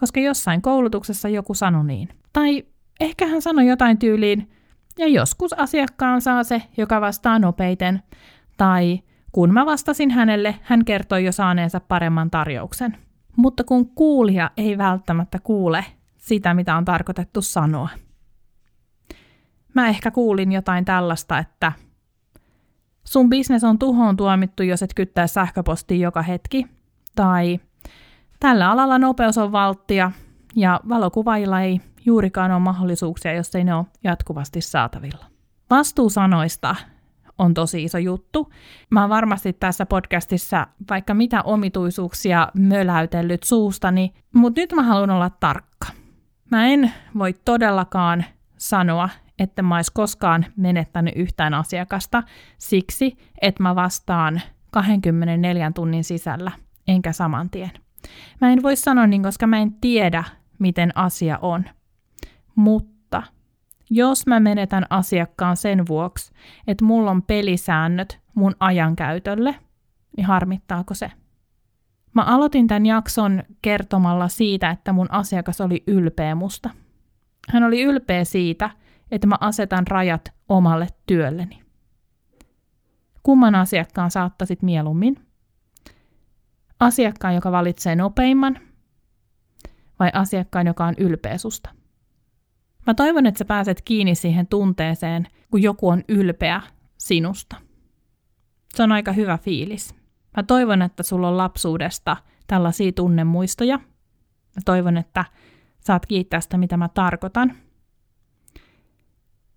Koska 0.00 0.20
jossain 0.20 0.62
koulutuksessa 0.62 1.28
joku 1.28 1.54
sanoi 1.54 1.84
niin. 1.84 2.08
Tai 2.32 2.64
ehkä 3.00 3.26
hän 3.26 3.42
sanoi 3.42 3.66
jotain 3.66 3.98
tyyliin, 3.98 4.50
ja 4.98 5.06
joskus 5.08 5.52
asiakkaan 5.52 6.20
saa 6.20 6.44
se, 6.44 6.62
joka 6.76 7.00
vastaa 7.00 7.38
nopeiten. 7.38 8.02
Tai 8.56 9.02
kun 9.32 9.52
mä 9.52 9.66
vastasin 9.66 10.10
hänelle, 10.10 10.54
hän 10.62 10.84
kertoi 10.84 11.24
jo 11.24 11.32
saaneensa 11.32 11.80
paremman 11.80 12.30
tarjouksen 12.30 12.96
mutta 13.36 13.64
kun 13.64 13.90
kuulija 13.94 14.50
ei 14.56 14.78
välttämättä 14.78 15.38
kuule 15.38 15.84
sitä, 16.16 16.54
mitä 16.54 16.76
on 16.76 16.84
tarkoitettu 16.84 17.42
sanoa. 17.42 17.88
Mä 19.74 19.88
ehkä 19.88 20.10
kuulin 20.10 20.52
jotain 20.52 20.84
tällaista, 20.84 21.38
että 21.38 21.72
sun 23.04 23.30
bisnes 23.30 23.64
on 23.64 23.78
tuhoon 23.78 24.16
tuomittu, 24.16 24.62
jos 24.62 24.82
et 24.82 24.94
kyttää 24.94 25.26
sähköpostia 25.26 25.98
joka 25.98 26.22
hetki, 26.22 26.66
tai 27.14 27.60
tällä 28.40 28.70
alalla 28.70 28.98
nopeus 28.98 29.38
on 29.38 29.52
valttia, 29.52 30.12
ja 30.56 30.80
valokuvailla 30.88 31.60
ei 31.60 31.80
juurikaan 32.06 32.50
ole 32.50 32.60
mahdollisuuksia, 32.60 33.32
jos 33.32 33.54
ei 33.54 33.64
ne 33.64 33.74
ole 33.74 33.86
jatkuvasti 34.04 34.60
saatavilla. 34.60 35.24
Vastuusanoista 35.70 36.76
on 37.38 37.54
tosi 37.54 37.84
iso 37.84 37.98
juttu. 37.98 38.52
Mä 38.90 39.00
oon 39.00 39.10
varmasti 39.10 39.52
tässä 39.52 39.86
podcastissa 39.86 40.66
vaikka 40.90 41.14
mitä 41.14 41.42
omituisuuksia 41.42 42.48
möläytellyt 42.54 43.42
suustani, 43.42 44.14
mutta 44.34 44.60
nyt 44.60 44.72
mä 44.72 44.82
haluan 44.82 45.10
olla 45.10 45.30
tarkka. 45.30 45.86
Mä 46.50 46.66
en 46.66 46.92
voi 47.18 47.34
todellakaan 47.44 48.24
sanoa, 48.56 49.08
että 49.38 49.62
mä 49.62 49.76
ois 49.76 49.90
koskaan 49.90 50.46
menettänyt 50.56 51.14
yhtään 51.16 51.54
asiakasta 51.54 52.22
siksi, 52.58 53.16
että 53.42 53.62
mä 53.62 53.74
vastaan 53.74 54.40
24 54.70 55.72
tunnin 55.74 56.04
sisällä, 56.04 56.52
enkä 56.88 57.12
saman 57.12 57.50
tien. 57.50 57.70
Mä 58.40 58.52
en 58.52 58.62
voi 58.62 58.76
sanoa 58.76 59.06
niin, 59.06 59.22
koska 59.22 59.46
mä 59.46 59.58
en 59.58 59.72
tiedä, 59.72 60.24
miten 60.58 60.96
asia 60.96 61.38
on. 61.42 61.64
Mutta 62.54 62.93
jos 63.90 64.26
mä 64.26 64.40
menetän 64.40 64.86
asiakkaan 64.90 65.56
sen 65.56 65.86
vuoksi, 65.88 66.32
että 66.66 66.84
mulla 66.84 67.10
on 67.10 67.22
pelisäännöt 67.22 68.20
mun 68.34 68.54
ajankäytölle, 68.60 69.54
niin 70.16 70.26
harmittaako 70.26 70.94
se? 70.94 71.10
Mä 72.14 72.22
aloitin 72.22 72.66
tämän 72.66 72.86
jakson 72.86 73.42
kertomalla 73.62 74.28
siitä, 74.28 74.70
että 74.70 74.92
mun 74.92 75.10
asiakas 75.10 75.60
oli 75.60 75.82
ylpeä 75.86 76.34
musta. 76.34 76.70
Hän 77.48 77.64
oli 77.64 77.82
ylpeä 77.82 78.24
siitä, 78.24 78.70
että 79.10 79.26
mä 79.26 79.36
asetan 79.40 79.86
rajat 79.86 80.32
omalle 80.48 80.86
työlleni. 81.06 81.62
Kumman 83.22 83.54
asiakkaan 83.54 84.10
saattaisit 84.10 84.62
mieluummin? 84.62 85.26
Asiakkaan, 86.80 87.34
joka 87.34 87.52
valitsee 87.52 87.96
nopeimman, 87.96 88.58
vai 89.98 90.10
asiakkaan, 90.14 90.66
joka 90.66 90.84
on 90.84 90.94
ylpeä 90.98 91.38
susta? 91.38 91.70
Mä 92.86 92.94
toivon, 92.94 93.26
että 93.26 93.38
sä 93.38 93.44
pääset 93.44 93.82
kiinni 93.82 94.14
siihen 94.14 94.46
tunteeseen, 94.46 95.26
kun 95.50 95.62
joku 95.62 95.88
on 95.88 96.04
ylpeä 96.08 96.62
sinusta. 96.98 97.56
Se 98.74 98.82
on 98.82 98.92
aika 98.92 99.12
hyvä 99.12 99.38
fiilis. 99.38 99.94
Mä 100.36 100.42
toivon, 100.42 100.82
että 100.82 101.02
sulla 101.02 101.28
on 101.28 101.36
lapsuudesta 101.36 102.16
tällaisia 102.46 102.92
tunnemuistoja. 102.92 103.76
Mä 104.56 104.60
toivon, 104.64 104.96
että 104.96 105.24
saat 105.80 106.06
kiittää 106.06 106.40
sitä, 106.40 106.58
mitä 106.58 106.76
mä 106.76 106.88
tarkoitan. 106.88 107.52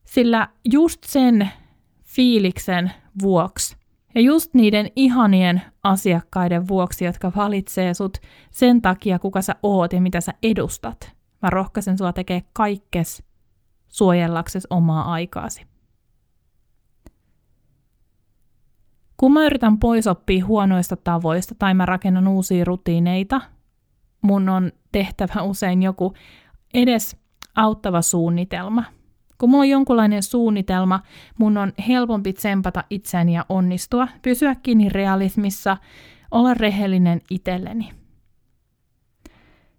Sillä 0.06 0.48
just 0.72 1.04
sen 1.04 1.50
fiiliksen 2.04 2.92
vuoksi. 3.22 3.78
Ja 4.16 4.22
just 4.22 4.54
niiden 4.54 4.92
ihanien 4.96 5.62
asiakkaiden 5.84 6.68
vuoksi, 6.68 7.06
jotka 7.06 7.32
valitsee 7.36 7.94
sut 7.94 8.18
sen 8.52 8.82
takia, 8.82 9.20
kuka 9.20 9.42
sä 9.42 9.56
oot 9.64 9.94
ja 9.94 10.02
mitä 10.02 10.22
sä 10.22 10.34
edustat. 10.44 11.17
Mä 11.42 11.50
rohkaisen 11.50 11.98
sua 11.98 12.14
tekee 12.14 12.44
kaikkes 12.54 13.24
suojellakses 13.88 14.68
omaa 14.70 15.12
aikaasi. 15.12 15.66
Kun 19.18 19.34
mä 19.34 19.46
yritän 19.46 19.80
pois 19.80 20.08
oppia 20.08 20.46
huonoista 20.46 20.96
tavoista 20.96 21.56
tai 21.56 21.74
mä 21.74 21.86
rakennan 21.86 22.28
uusia 22.28 22.66
rutiineita, 22.66 23.42
mun 24.22 24.50
on 24.50 24.72
tehtävä 24.92 25.42
usein 25.42 25.84
joku 25.84 26.14
edes 26.74 27.18
auttava 27.56 28.02
suunnitelma. 28.02 28.84
Kun 29.38 29.50
mulla 29.50 29.62
on 29.62 29.70
jonkunlainen 29.70 30.24
suunnitelma, 30.24 31.00
mun 31.40 31.58
on 31.58 31.74
helpompi 31.88 32.34
tsempata 32.34 32.84
itseäni 32.90 33.34
ja 33.34 33.46
onnistua, 33.50 34.08
pysyä 34.22 34.56
kiinni 34.56 34.90
realismissa, 34.90 35.78
olla 36.32 36.54
rehellinen 36.54 37.22
itselleni. 37.30 37.92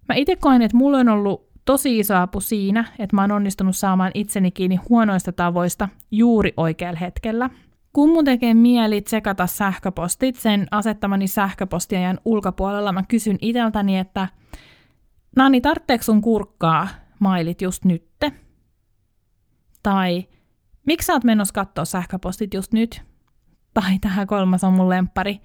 Mä 0.08 0.14
itse 0.14 0.36
koen, 0.36 0.62
että 0.62 0.76
mulla 0.76 0.98
on 0.98 1.08
ollut 1.08 1.47
tosi 1.68 1.98
iso 1.98 2.16
apu 2.16 2.40
siinä, 2.40 2.84
että 2.98 3.16
mä 3.16 3.20
oon 3.22 3.32
onnistunut 3.32 3.76
saamaan 3.76 4.10
itseni 4.14 4.50
kiinni 4.50 4.76
huonoista 4.88 5.32
tavoista 5.32 5.88
juuri 6.10 6.52
oikealla 6.56 6.98
hetkellä. 6.98 7.50
Kun 7.92 8.08
mun 8.10 8.24
tekee 8.24 8.54
mieli 8.54 9.00
tsekata 9.00 9.46
sähköpostit 9.46 10.36
sen 10.36 10.66
asettamani 10.70 11.26
sähköpostiajan 11.26 12.20
ulkopuolella, 12.24 12.92
mä 12.92 13.02
kysyn 13.02 13.38
iteltäni, 13.40 13.98
että 13.98 14.28
Nani, 15.36 15.60
tarvitseeko 15.60 16.04
sun 16.04 16.20
kurkkaa 16.20 16.88
mailit 17.20 17.62
just 17.62 17.84
nytte? 17.84 18.32
Tai 19.82 20.28
miksi 20.86 21.06
sä 21.06 21.12
oot 21.12 21.24
menossa 21.24 21.54
katsoa 21.54 21.84
sähköpostit 21.84 22.54
just 22.54 22.72
nyt? 22.72 23.02
Tai 23.74 23.98
tähän 24.00 24.26
kolmas 24.26 24.64
on 24.64 24.72
mun 24.72 24.88
lempari. 24.88 25.40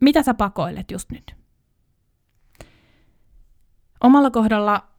Mitä 0.00 0.22
sä 0.22 0.34
pakoilet 0.34 0.90
just 0.90 1.10
nyt? 1.12 1.36
Omalla 4.00 4.30
kohdalla 4.30 4.93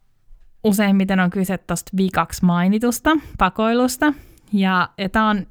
useimmiten 0.64 1.20
on 1.20 1.30
kyse 1.30 1.58
tuosta 1.58 1.90
viikaksi 1.96 2.44
mainitusta 2.44 3.10
pakoilusta. 3.38 4.12
Ja, 4.52 4.88
ja 4.98 5.08
tämä 5.08 5.30
on 5.30 5.46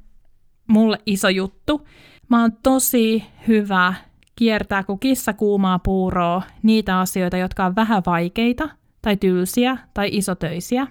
mulle 0.66 0.98
iso 1.06 1.28
juttu. 1.28 1.86
Mä 2.28 2.40
oon 2.40 2.52
tosi 2.62 3.24
hyvä 3.48 3.94
kiertää 4.36 4.84
kuin 4.84 4.98
kissa 4.98 5.32
kuumaa 5.32 5.78
puuroa 5.78 6.42
niitä 6.62 7.00
asioita, 7.00 7.36
jotka 7.36 7.66
on 7.66 7.76
vähän 7.76 8.02
vaikeita 8.06 8.68
tai 9.02 9.16
tylsiä 9.16 9.78
tai 9.94 10.08
isotöisiä. 10.12 10.86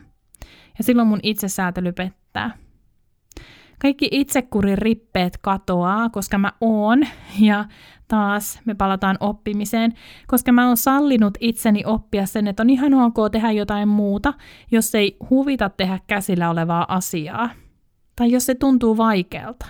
Ja 0.77 0.83
silloin 0.83 1.07
mun 1.07 1.19
itsesäätely 1.23 1.91
pettää. 1.91 2.64
Kaikki 3.79 4.07
itsekurin 4.11 4.77
rippeet 4.77 5.37
katoaa, 5.37 6.09
koska 6.09 6.37
mä 6.37 6.51
oon, 6.61 7.07
ja 7.39 7.65
taas 8.07 8.59
me 8.65 8.75
palataan 8.75 9.17
oppimiseen, 9.19 9.93
koska 10.27 10.51
mä 10.51 10.67
oon 10.67 10.77
sallinut 10.77 11.37
itseni 11.39 11.83
oppia 11.85 12.25
sen, 12.25 12.47
että 12.47 12.63
on 12.63 12.69
ihan 12.69 12.93
ok 12.93 13.15
tehdä 13.31 13.51
jotain 13.51 13.87
muuta, 13.87 14.33
jos 14.71 14.95
ei 14.95 15.17
huvita 15.29 15.69
tehdä 15.69 15.99
käsillä 16.07 16.49
olevaa 16.49 16.85
asiaa, 16.87 17.49
tai 18.15 18.31
jos 18.31 18.45
se 18.45 18.55
tuntuu 18.55 18.97
vaikealta. 18.97 19.65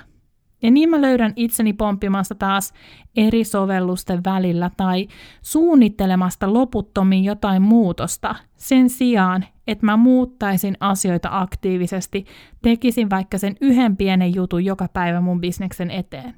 Ja 0.61 0.71
niin 0.71 0.89
mä 0.89 1.01
löydän 1.01 1.33
itseni 1.35 1.73
pomppimasta 1.73 2.35
taas 2.35 2.73
eri 3.15 3.43
sovellusten 3.43 4.23
välillä 4.23 4.71
tai 4.77 5.07
suunnittelemasta 5.41 6.53
loputtomiin 6.53 7.23
jotain 7.23 7.61
muutosta 7.61 8.35
sen 8.55 8.89
sijaan, 8.89 9.45
että 9.67 9.85
mä 9.85 9.97
muuttaisin 9.97 10.77
asioita 10.79 11.29
aktiivisesti, 11.31 12.25
tekisin 12.61 13.09
vaikka 13.09 13.37
sen 13.37 13.55
yhden 13.61 13.97
pienen 13.97 14.35
jutun 14.35 14.65
joka 14.65 14.87
päivä 14.93 15.21
mun 15.21 15.41
bisneksen 15.41 15.91
eteen. 15.91 16.35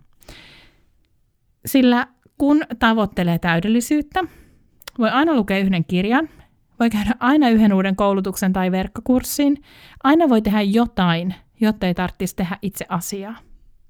Sillä 1.66 2.08
kun 2.38 2.64
tavoittelee 2.80 3.40
täydellisyyttä, 3.40 4.24
voi 5.00 5.10
aina 5.10 5.36
lukea 5.36 5.60
yhden 5.60 5.86
kirjan, 5.86 6.30
voi 6.80 6.90
käydä 6.90 7.12
aina 7.20 7.50
yhden 7.50 7.74
uuden 7.74 7.96
koulutuksen 7.96 8.54
tai 8.54 8.72
verkkokurssin, 8.72 9.58
aina 10.04 10.30
voi 10.30 10.42
tehdä 10.42 10.62
jotain, 10.62 11.36
jotta 11.60 11.88
ei 11.88 11.94
tarvitsisi 11.94 12.36
tehdä 12.36 12.58
itse 12.62 12.86
asiaa. 12.90 13.36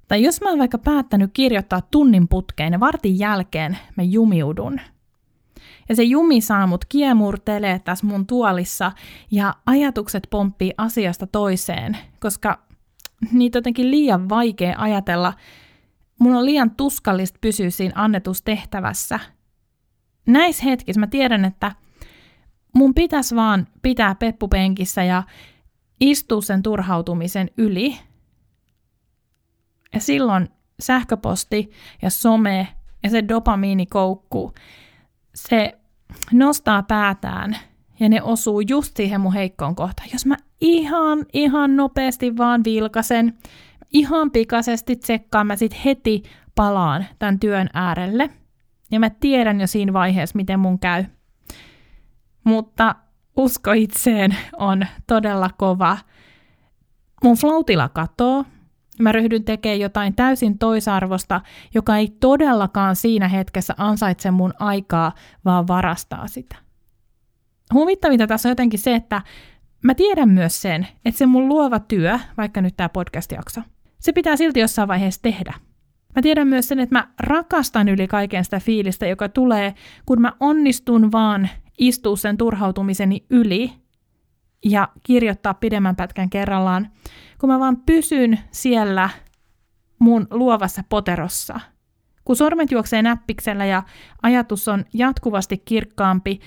Tai 0.08 0.24
jos 0.24 0.42
mä 0.42 0.50
oon 0.50 0.60
vaikka 0.60 0.78
päättänyt 0.78 1.32
kirjoittaa 1.34 1.82
tunnin 1.82 2.28
putkeen 2.28 2.74
ja 2.74 2.80
vartin 2.80 3.20
jälkeen 3.20 3.78
mä 3.98 4.04
jumiudun. 4.04 4.80
Ja 5.90 5.96
se 5.96 6.04
jumi 6.04 6.42
saa 6.42 6.68
mut 6.68 6.86
kiemurtelee 6.86 7.80
tässä 7.80 8.08
mun 8.08 8.28
tuolissa 8.28 8.92
ja 9.32 9.54
ajatukset 9.66 10.28
pomppii 10.30 10.74
asiasta 10.78 11.28
toiseen, 11.28 11.98
koska 12.20 12.60
niitä 13.32 13.58
jotenkin 13.58 13.92
liian 13.92 14.30
vaikea 14.30 14.76
ajatella. 14.78 15.34
Mun 16.20 16.36
on 16.36 16.46
liian 16.46 16.72
tuskallista 16.72 17.38
pysyä 17.42 17.70
siinä 17.70 17.94
annetustehtävässä. 17.96 19.20
Näissä 20.28 20.64
hetkissä 20.64 21.00
mä 21.00 21.08
tiedän, 21.08 21.46
että 21.46 21.72
mun 22.76 22.94
pitäisi 22.94 23.36
vaan 23.36 23.68
pitää 23.82 24.16
peppupenkissä 24.16 25.04
ja 25.04 25.24
istua 26.00 26.42
sen 26.42 26.64
turhautumisen 26.64 27.50
yli 27.58 27.98
ja 29.98 30.02
silloin 30.02 30.50
sähköposti 30.80 31.72
ja 32.02 32.10
some 32.10 32.68
ja 33.04 33.10
se 33.10 33.28
dopamiinikoukku, 33.28 34.54
se 35.36 35.80
nostaa 36.32 36.84
päätään 36.84 37.58
ja 38.00 38.10
ne 38.10 38.22
osuu 38.22 38.62
just 38.62 38.98
siihen 38.98 39.22
mun 39.22 39.34
heikkoon 39.34 39.76
kohtaan. 39.76 40.10
Jos 40.14 40.26
mä 40.26 40.38
ihan, 40.62 41.26
ihan 41.34 41.76
nopeasti 41.76 42.38
vaan 42.38 42.64
vilkasen, 42.64 43.38
ihan 43.94 44.32
pikaisesti 44.32 44.96
tsekkaan, 44.96 45.48
mä 45.48 45.56
sit 45.56 45.86
heti 45.86 46.24
palaan 46.56 47.06
tämän 47.20 47.40
työn 47.40 47.70
äärelle. 47.74 48.30
Ja 48.92 49.00
mä 49.00 49.10
tiedän 49.10 49.62
jo 49.62 49.68
siinä 49.68 49.94
vaiheessa, 49.94 50.36
miten 50.36 50.60
mun 50.60 50.80
käy. 50.80 51.06
Mutta 52.44 52.96
usko 53.38 53.72
itseen 53.72 54.38
on 54.58 54.86
todella 55.08 55.50
kova. 55.58 55.98
Mun 57.24 57.38
floatila 57.38 57.90
katoo, 57.90 58.46
mä 59.00 59.12
ryhdyn 59.12 59.44
tekemään 59.44 59.80
jotain 59.80 60.16
täysin 60.16 60.58
toisarvosta, 60.58 61.42
joka 61.74 61.98
ei 61.98 62.08
todellakaan 62.20 62.96
siinä 62.96 63.28
hetkessä 63.28 63.74
ansaitse 63.78 64.32
mun 64.32 64.54
aikaa, 64.60 65.14
vaan 65.46 65.68
varastaa 65.68 66.28
sitä. 66.28 66.56
Huvittavinta 67.74 68.28
tässä 68.28 68.50
on 68.50 68.52
jotenkin 68.52 68.80
se, 68.80 68.96
että 68.96 69.22
mä 69.84 69.96
tiedän 69.96 70.30
myös 70.30 70.62
sen, 70.62 70.88
että 71.06 71.18
se 71.18 71.26
mun 71.26 71.50
luova 71.50 71.80
työ, 71.80 72.20
vaikka 72.38 72.62
nyt 72.62 72.78
tämä 72.78 72.90
podcast-jakso, 72.90 73.62
se 74.00 74.14
pitää 74.14 74.36
silti 74.36 74.60
jossain 74.60 74.88
vaiheessa 74.88 75.22
tehdä. 75.22 75.54
Mä 76.16 76.22
tiedän 76.22 76.48
myös 76.48 76.68
sen, 76.68 76.80
että 76.80 76.96
mä 76.96 77.08
rakastan 77.20 77.90
yli 77.90 78.08
kaiken 78.08 78.44
sitä 78.44 78.60
fiilistä, 78.60 79.08
joka 79.08 79.30
tulee, 79.30 79.74
kun 80.06 80.22
mä 80.22 80.34
onnistun 80.40 81.12
vaan 81.12 81.50
istua 81.78 82.16
sen 82.16 82.38
turhautumiseni 82.38 83.26
yli 83.30 83.74
ja 84.66 84.88
kirjoittaa 85.04 85.54
pidemmän 85.54 85.96
pätkän 85.96 86.30
kerrallaan, 86.30 86.90
kun 87.40 87.50
mä 87.50 87.60
vaan 87.60 87.78
pysyn 87.78 88.40
siellä 88.52 89.10
mun 90.00 90.28
luovassa 90.32 90.84
poterossa. 90.90 91.60
Kun 92.26 92.36
sormet 92.36 92.72
juoksee 92.72 93.02
näppiksellä 93.02 93.66
ja 93.66 93.84
ajatus 94.24 94.68
on 94.68 94.86
jatkuvasti 94.94 95.58
kirkkaampi, 95.58 96.40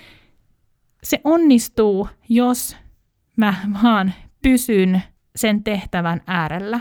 se 1.02 1.20
onnistuu, 1.24 2.08
jos 2.28 2.76
mä 3.36 3.54
vaan 3.82 4.12
pysyn 4.42 5.02
sen 5.36 5.64
tehtävän 5.64 6.20
äärellä. 6.26 6.80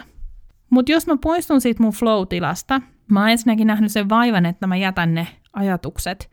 Mutta 0.70 0.92
jos 0.92 1.08
mä 1.08 1.18
poistun 1.24 1.62
siitä 1.62 1.84
mun 1.84 1.94
flow-tilasta, 1.94 2.82
mä 3.12 3.20
oon 3.20 3.30
ensinnäkin 3.30 3.68
nähnyt 3.68 3.92
sen 3.92 4.10
vaivan, 4.10 4.46
että 4.46 4.68
mä 4.68 4.76
jätän 4.76 5.14
ne 5.14 5.28
ajatukset 5.54 6.30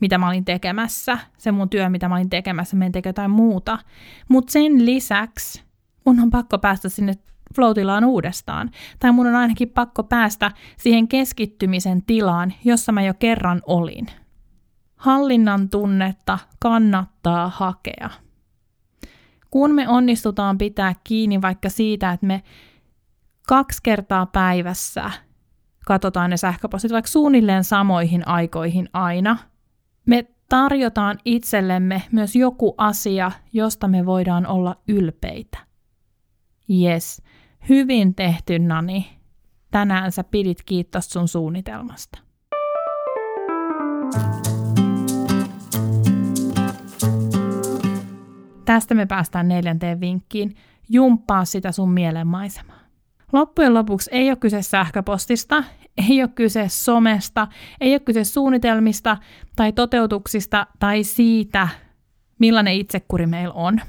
mitä 0.00 0.18
mä 0.18 0.28
olin 0.28 0.44
tekemässä, 0.44 1.18
se 1.38 1.52
mun 1.52 1.70
työ, 1.70 1.88
mitä 1.88 2.08
mä 2.08 2.14
olin 2.14 2.30
tekemässä, 2.30 2.76
menen 2.76 2.92
tekemään 2.92 3.10
jotain 3.10 3.30
muuta. 3.30 3.78
Mutta 4.28 4.52
sen 4.52 4.86
lisäksi 4.86 5.65
mun 6.06 6.20
on 6.20 6.30
pakko 6.30 6.58
päästä 6.58 6.88
sinne 6.88 7.14
floatilaan 7.54 8.04
uudestaan. 8.04 8.70
Tai 8.98 9.12
mun 9.12 9.26
on 9.26 9.34
ainakin 9.34 9.68
pakko 9.68 10.02
päästä 10.02 10.50
siihen 10.76 11.08
keskittymisen 11.08 12.02
tilaan, 12.02 12.52
jossa 12.64 12.92
mä 12.92 13.02
jo 13.02 13.14
kerran 13.14 13.62
olin. 13.66 14.06
Hallinnan 14.96 15.68
tunnetta 15.68 16.38
kannattaa 16.58 17.48
hakea. 17.48 18.10
Kun 19.50 19.74
me 19.74 19.88
onnistutaan 19.88 20.58
pitää 20.58 20.94
kiinni 21.04 21.42
vaikka 21.42 21.68
siitä, 21.68 22.12
että 22.12 22.26
me 22.26 22.42
kaksi 23.48 23.78
kertaa 23.82 24.26
päivässä 24.26 25.10
katsotaan 25.86 26.30
ne 26.30 26.36
sähköpostit 26.36 26.92
vaikka 26.92 27.10
suunnilleen 27.10 27.64
samoihin 27.64 28.28
aikoihin 28.28 28.88
aina– 28.92 29.36
me 30.06 30.26
tarjotaan 30.48 31.18
itsellemme 31.24 32.02
myös 32.12 32.36
joku 32.36 32.74
asia, 32.78 33.32
josta 33.52 33.88
me 33.88 34.06
voidaan 34.06 34.46
olla 34.46 34.76
ylpeitä. 34.88 35.58
Yes, 36.70 37.22
hyvin 37.68 38.14
tehty 38.14 38.58
Nani. 38.58 39.06
Tänään 39.70 40.12
sä 40.12 40.24
pidit 40.24 40.62
kiitos 40.62 41.10
sun 41.10 41.28
suunnitelmasta. 41.28 42.18
Tästä 48.64 48.94
me 48.94 49.06
päästään 49.06 49.48
neljänteen 49.48 50.00
vinkkiin. 50.00 50.56
Jumppaa 50.88 51.44
sitä 51.44 51.72
sun 51.72 51.90
mielenmaisemaa. 51.90 52.80
Loppujen 53.32 53.74
lopuksi 53.74 54.10
ei 54.12 54.28
ole 54.28 54.36
kyse 54.36 54.62
sähköpostista, 54.62 55.64
ei 56.08 56.22
ole 56.22 56.30
kyse 56.34 56.68
somesta, 56.68 57.48
ei 57.80 57.92
ole 57.92 58.00
kyse 58.00 58.24
suunnitelmista 58.24 59.16
tai 59.56 59.72
toteutuksista 59.72 60.66
tai 60.78 61.04
siitä, 61.04 61.68
millainen 62.38 62.74
itsekuri 62.74 63.26
meillä 63.26 63.54
on. 63.54 63.80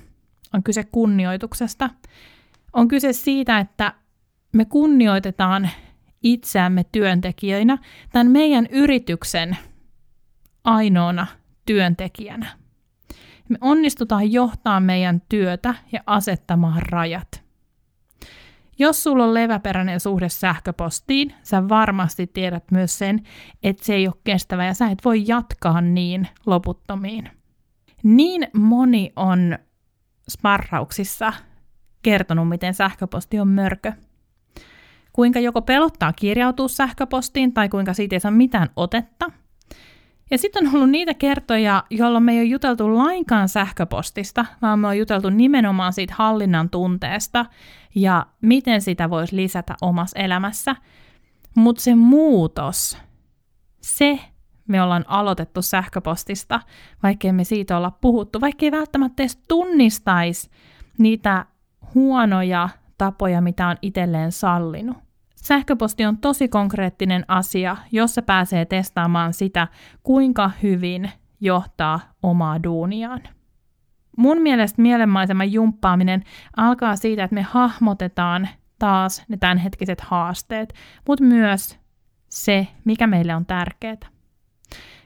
On 0.53 0.63
kyse 0.63 0.83
kunnioituksesta. 0.83 1.89
On 2.77 2.87
kyse 2.87 3.13
siitä, 3.13 3.59
että 3.59 3.93
me 4.53 4.65
kunnioitetaan 4.65 5.69
itseämme 6.23 6.85
työntekijöinä 6.91 7.77
tämän 8.11 8.31
meidän 8.31 8.67
yrityksen 8.71 9.57
ainoana 10.63 11.27
työntekijänä. 11.65 12.45
Me 13.49 13.57
onnistutaan 13.61 14.31
johtaa 14.31 14.79
meidän 14.79 15.21
työtä 15.29 15.73
ja 15.91 15.99
asettamaan 16.05 16.81
rajat. 16.81 17.43
Jos 18.79 19.03
sulla 19.03 19.23
on 19.23 19.33
leväperäinen 19.33 19.99
suhde 19.99 20.29
sähköpostiin, 20.29 21.33
sä 21.43 21.69
varmasti 21.69 22.27
tiedät 22.27 22.63
myös 22.71 22.97
sen, 22.97 23.23
että 23.63 23.85
se 23.85 23.93
ei 23.93 24.07
ole 24.07 24.15
kestävä 24.23 24.65
ja 24.65 24.73
sä 24.73 24.87
et 24.87 25.05
voi 25.05 25.23
jatkaa 25.27 25.81
niin 25.81 26.27
loputtomiin. 26.45 27.29
Niin 28.03 28.47
moni 28.53 29.11
on 29.15 29.57
sparrauksissa 30.29 31.33
kertonut, 32.03 32.49
miten 32.49 32.73
sähköposti 32.73 33.39
on 33.39 33.47
mörkö. 33.47 33.93
Kuinka 35.13 35.39
joko 35.39 35.61
pelottaa 35.61 36.13
kirjautua 36.13 36.67
sähköpostiin 36.67 37.53
tai 37.53 37.69
kuinka 37.69 37.93
siitä 37.93 38.15
ei 38.15 38.19
saa 38.19 38.31
mitään 38.31 38.69
otetta– 38.75 39.31
ja 40.31 40.37
sitten 40.37 40.67
on 40.67 40.75
ollut 40.75 40.89
niitä 40.89 41.13
kertoja, 41.13 41.83
jolloin 41.89 42.23
me 42.23 42.31
ei 42.31 42.39
ole 42.39 42.45
juteltu 42.45 42.97
lainkaan 42.97 43.49
sähköpostista, 43.49 44.45
vaan 44.61 44.79
me 44.79 44.87
on 44.87 44.97
juteltu 44.97 45.29
nimenomaan 45.29 45.93
siitä 45.93 46.13
hallinnan 46.17 46.69
tunteesta 46.69 47.45
ja 47.95 48.25
miten 48.41 48.81
sitä 48.81 49.09
voisi 49.09 49.35
lisätä 49.35 49.75
omassa 49.81 50.19
elämässä. 50.19 50.75
Mutta 51.55 51.81
se 51.81 51.95
muutos, 51.95 52.97
se 53.81 54.19
me 54.67 54.81
ollaan 54.81 55.05
aloitettu 55.07 55.61
sähköpostista, 55.61 56.59
vaikkei 57.03 57.31
me 57.31 57.43
siitä 57.43 57.77
olla 57.77 57.91
puhuttu, 57.91 58.41
vaikkei 58.41 58.71
välttämättä 58.71 59.23
edes 59.23 59.37
tunnistaisi 59.47 60.49
niitä 60.97 61.45
huonoja 61.97 62.69
tapoja, 62.97 63.41
mitä 63.41 63.67
on 63.67 63.75
itselleen 63.81 64.31
sallinut. 64.31 64.97
Sähköposti 65.35 66.05
on 66.05 66.17
tosi 66.17 66.47
konkreettinen 66.47 67.25
asia, 67.27 67.77
jossa 67.91 68.21
pääsee 68.21 68.65
testaamaan 68.65 69.33
sitä, 69.33 69.67
kuinka 70.03 70.51
hyvin 70.63 71.11
johtaa 71.41 71.99
omaa 72.23 72.63
duuniaan. 72.63 73.21
Mun 74.17 74.41
mielestä 74.41 74.81
mielenmaiseman 74.81 75.51
jumppaaminen 75.51 76.23
alkaa 76.57 76.95
siitä, 76.95 77.23
että 77.23 77.33
me 77.33 77.41
hahmotetaan 77.41 78.49
taas 78.79 79.23
ne 79.27 79.37
tämänhetkiset 79.37 80.01
haasteet, 80.01 80.73
mutta 81.07 81.23
myös 81.23 81.79
se, 82.29 82.67
mikä 82.85 83.07
meille 83.07 83.35
on 83.35 83.45
tärkeää. 83.45 83.97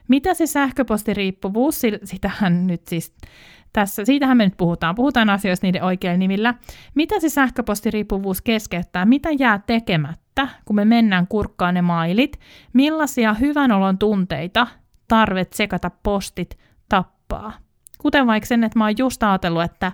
Mitä 0.08 0.34
se 0.34 0.46
sähköpostiriippuvuus, 0.46 1.82
sitähän 2.04 2.66
nyt 2.66 2.88
siis 2.88 3.16
tässä, 3.72 4.04
siitähän 4.04 4.36
me 4.36 4.44
nyt 4.44 4.56
puhutaan, 4.56 4.94
puhutaan 4.94 5.30
asioista 5.30 5.66
niiden 5.66 5.82
oikeilla 5.82 6.18
nimillä. 6.18 6.54
Mitä 6.94 7.20
se 7.20 7.28
sähköpostiriippuvuus 7.28 8.42
keskeyttää, 8.42 9.04
mitä 9.04 9.28
jää 9.38 9.60
tekemättä, 9.66 10.48
kun 10.64 10.76
me 10.76 10.84
mennään 10.84 11.26
kurkkaan 11.26 11.74
ne 11.74 11.82
mailit, 11.82 12.40
millaisia 12.72 13.34
hyvän 13.34 13.72
olon 13.72 13.98
tunteita 13.98 14.66
tarvet 15.08 15.52
sekata 15.52 15.90
postit 16.02 16.58
tappaa. 16.88 17.52
Kuten 17.98 18.26
vaikka 18.26 18.46
sen, 18.46 18.64
että 18.64 18.78
mä 18.78 18.84
oon 18.84 18.98
just 18.98 19.22
ajatellut, 19.22 19.62
että 19.62 19.92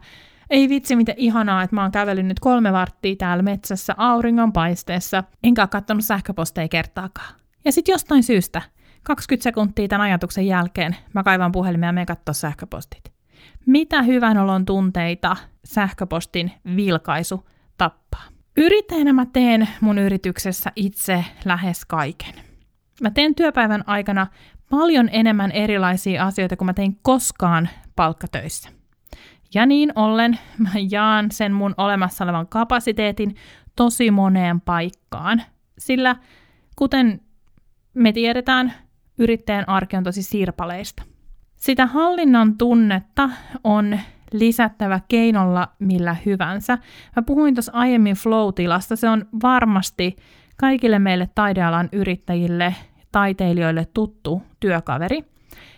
ei 0.50 0.68
vitsi, 0.68 0.96
miten 0.96 1.14
ihanaa, 1.18 1.62
että 1.62 1.76
mä 1.76 1.82
oon 1.82 1.92
kävellyt 1.92 2.26
nyt 2.26 2.40
kolme 2.40 2.72
varttia 2.72 3.16
täällä 3.16 3.42
metsässä 3.42 3.94
auringon 3.96 4.52
paisteessa, 4.52 5.24
enkä 5.42 5.62
ole 5.62 5.68
katsonut 5.68 6.04
sähköposteja 6.04 6.68
kertaakaan. 6.68 7.34
Ja 7.64 7.72
sitten 7.72 7.92
jostain 7.92 8.22
syystä, 8.22 8.62
20 9.02 9.42
sekuntia 9.42 9.88
tämän 9.88 10.06
ajatuksen 10.06 10.46
jälkeen, 10.46 10.96
mä 11.14 11.22
kaivan 11.22 11.52
puhelimia 11.52 11.88
ja 11.88 11.92
me 11.92 12.06
katsoa 12.06 12.32
sähköpostit. 12.32 13.17
Mitä 13.66 14.02
hyvän 14.02 14.38
olon 14.38 14.64
tunteita 14.64 15.36
sähköpostin 15.64 16.52
vilkaisu 16.76 17.48
tappaa? 17.78 18.24
Yrittäjänä 18.56 19.12
mä 19.12 19.26
teen 19.26 19.68
mun 19.80 19.98
yrityksessä 19.98 20.72
itse 20.76 21.24
lähes 21.44 21.84
kaiken. 21.84 22.34
Mä 23.02 23.10
teen 23.10 23.34
työpäivän 23.34 23.84
aikana 23.86 24.26
paljon 24.70 25.08
enemmän 25.12 25.52
erilaisia 25.52 26.26
asioita 26.26 26.56
kuin 26.56 26.66
mä 26.66 26.72
tein 26.72 26.98
koskaan 27.02 27.68
palkkatöissä. 27.96 28.68
Ja 29.54 29.66
niin 29.66 29.92
ollen 29.94 30.38
mä 30.58 30.70
jaan 30.90 31.30
sen 31.30 31.52
mun 31.52 31.74
olemassa 31.76 32.24
olevan 32.24 32.48
kapasiteetin 32.48 33.36
tosi 33.76 34.10
moneen 34.10 34.60
paikkaan, 34.60 35.42
sillä 35.78 36.16
kuten 36.76 37.20
me 37.94 38.12
tiedetään, 38.12 38.72
yrittäjän 39.18 39.68
arki 39.68 39.96
on 39.96 40.04
tosi 40.04 40.22
sirpaleista– 40.22 41.02
sitä 41.58 41.86
hallinnan 41.86 42.58
tunnetta 42.58 43.30
on 43.64 43.98
lisättävä 44.32 45.00
keinolla 45.08 45.68
millä 45.78 46.16
hyvänsä. 46.26 46.78
Mä 47.16 47.22
puhuin 47.22 47.54
tuossa 47.54 47.72
aiemmin 47.72 48.16
flow-tilasta, 48.16 48.96
se 48.96 49.08
on 49.08 49.26
varmasti 49.42 50.16
kaikille 50.56 50.98
meille 50.98 51.28
taidealan 51.34 51.88
yrittäjille, 51.92 52.74
taiteilijoille 53.12 53.86
tuttu 53.94 54.42
työkaveri, 54.60 55.24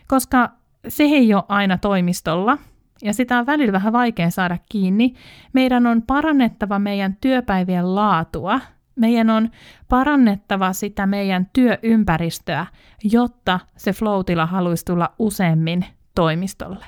koska 0.08 0.50
se 0.88 1.02
ei 1.02 1.34
ole 1.34 1.44
aina 1.48 1.78
toimistolla, 1.78 2.58
ja 3.02 3.14
sitä 3.14 3.38
on 3.38 3.46
välillä 3.46 3.72
vähän 3.72 3.92
vaikea 3.92 4.30
saada 4.30 4.58
kiinni. 4.68 5.14
Meidän 5.52 5.86
on 5.86 6.02
parannettava 6.02 6.78
meidän 6.78 7.16
työpäivien 7.20 7.94
laatua 7.94 8.60
meidän 9.00 9.30
on 9.30 9.50
parannettava 9.88 10.72
sitä 10.72 11.06
meidän 11.06 11.50
työympäristöä, 11.52 12.66
jotta 13.04 13.60
se 13.76 13.92
floatila 13.92 14.46
haluaisi 14.46 14.84
tulla 14.84 15.14
useammin 15.18 15.84
toimistolle. 16.14 16.84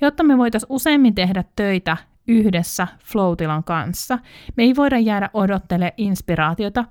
Jotta 0.00 0.22
me 0.22 0.38
voitaisiin 0.38 0.72
useammin 0.72 1.14
tehdä 1.14 1.44
töitä 1.56 1.96
yhdessä 2.28 2.88
floatilan 3.04 3.64
kanssa, 3.64 4.18
me 4.56 4.62
ei 4.62 4.76
voida 4.76 4.98
jäädä 4.98 5.30
odottelemaan 5.34 5.92
inspiraatiota. 5.96 6.84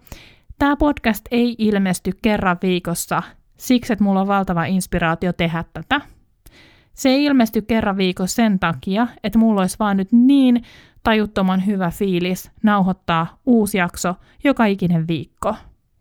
Tämä 0.59 0.75
podcast 0.75 1.25
ei 1.31 1.55
ilmesty 1.57 2.11
kerran 2.21 2.57
viikossa 2.61 3.23
siksi, 3.57 3.93
että 3.93 4.03
mulla 4.03 4.21
on 4.21 4.27
valtava 4.27 4.65
inspiraatio 4.65 5.33
tehdä 5.33 5.63
tätä. 5.73 6.01
Se 6.93 7.09
ei 7.09 7.23
ilmesty 7.23 7.61
kerran 7.61 7.97
viikossa 7.97 8.35
sen 8.35 8.59
takia, 8.59 9.07
että 9.23 9.39
mulla 9.39 9.61
olisi 9.61 9.79
vaan 9.79 9.97
nyt 9.97 10.11
niin 10.11 10.63
tajuttoman 11.03 11.65
hyvä 11.65 11.91
fiilis 11.91 12.51
nauhoittaa 12.63 13.37
uusi 13.45 13.77
jakso 13.77 14.15
joka 14.43 14.65
ikinen 14.65 15.07
viikko. 15.07 15.55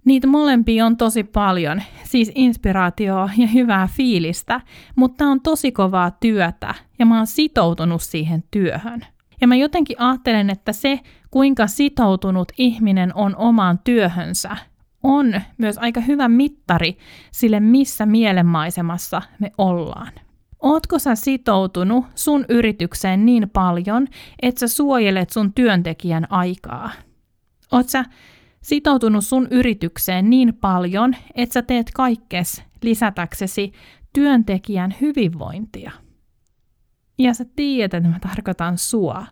Niitä 0.04 0.26
molempia 0.26 0.86
on 0.86 0.96
tosi 0.96 1.24
paljon, 1.24 1.82
siis 2.04 2.32
inspiraatioa 2.34 3.30
ja 3.36 3.46
hyvää 3.46 3.88
fiilistä, 3.92 4.60
mutta 4.96 5.24
on 5.24 5.40
tosi 5.40 5.72
kovaa 5.72 6.10
työtä 6.10 6.74
ja 6.98 7.06
mä 7.06 7.16
oon 7.16 7.26
sitoutunut 7.26 8.02
siihen 8.02 8.44
työhön. 8.50 9.00
Ja 9.40 9.48
mä 9.48 9.56
jotenkin 9.56 10.00
ajattelen, 10.00 10.50
että 10.50 10.72
se, 10.72 11.00
kuinka 11.30 11.66
sitoutunut 11.66 12.52
ihminen 12.58 13.14
on 13.14 13.36
omaan 13.36 13.78
työhönsä, 13.84 14.56
on 15.02 15.40
myös 15.58 15.78
aika 15.78 16.00
hyvä 16.00 16.28
mittari 16.28 16.98
sille, 17.32 17.60
missä 17.60 18.06
mielenmaisemassa 18.06 19.22
me 19.38 19.52
ollaan. 19.58 20.12
Ootko 20.60 20.98
sä 20.98 21.14
sitoutunut 21.14 22.04
sun 22.14 22.44
yritykseen 22.48 23.26
niin 23.26 23.50
paljon, 23.50 24.06
että 24.42 24.60
sä 24.60 24.68
suojelet 24.68 25.30
sun 25.30 25.52
työntekijän 25.52 26.26
aikaa? 26.30 26.90
Oot 27.72 27.88
sä 27.88 28.04
sitoutunut 28.62 29.24
sun 29.24 29.48
yritykseen 29.50 30.30
niin 30.30 30.54
paljon, 30.54 31.16
että 31.34 31.52
sä 31.52 31.62
teet 31.62 31.90
kaikkes 31.94 32.62
lisätäksesi 32.82 33.72
työntekijän 34.12 34.94
hyvinvointia? 35.00 35.90
Ja 37.18 37.34
sä 37.34 37.44
tiedät, 37.56 37.94
että 37.94 38.08
mä 38.08 38.18
tarkoitan 38.20 38.78
sua. 38.78 39.26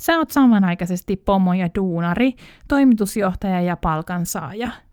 Sä 0.00 0.18
oot 0.18 0.30
samanaikaisesti 0.30 1.16
pomo 1.16 1.54
ja 1.54 1.68
duunari, 1.74 2.32
toimitusjohtaja 2.68 3.60
ja 3.60 3.76
palkansaaja– 3.76 4.70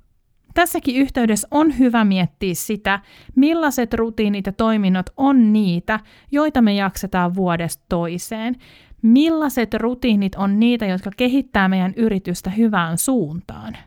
Tässäkin 0.55 0.95
yhteydessä 0.95 1.47
on 1.51 1.79
hyvä 1.79 2.03
miettiä 2.03 2.53
sitä, 2.53 2.99
millaiset 3.35 3.93
rutiinit 3.93 4.45
ja 4.45 4.51
toiminnot 4.51 5.05
on 5.17 5.53
niitä, 5.53 5.99
joita 6.31 6.61
me 6.61 6.73
jaksetaan 6.73 7.35
vuodesta 7.35 7.83
toiseen. 7.89 8.55
Millaiset 9.01 9.73
rutiinit 9.73 10.35
on 10.35 10.59
niitä, 10.59 10.85
jotka 10.85 11.11
kehittää 11.17 11.67
meidän 11.67 11.93
yritystä 11.95 12.49
hyvään 12.49 12.97
suuntaan. 12.97 13.77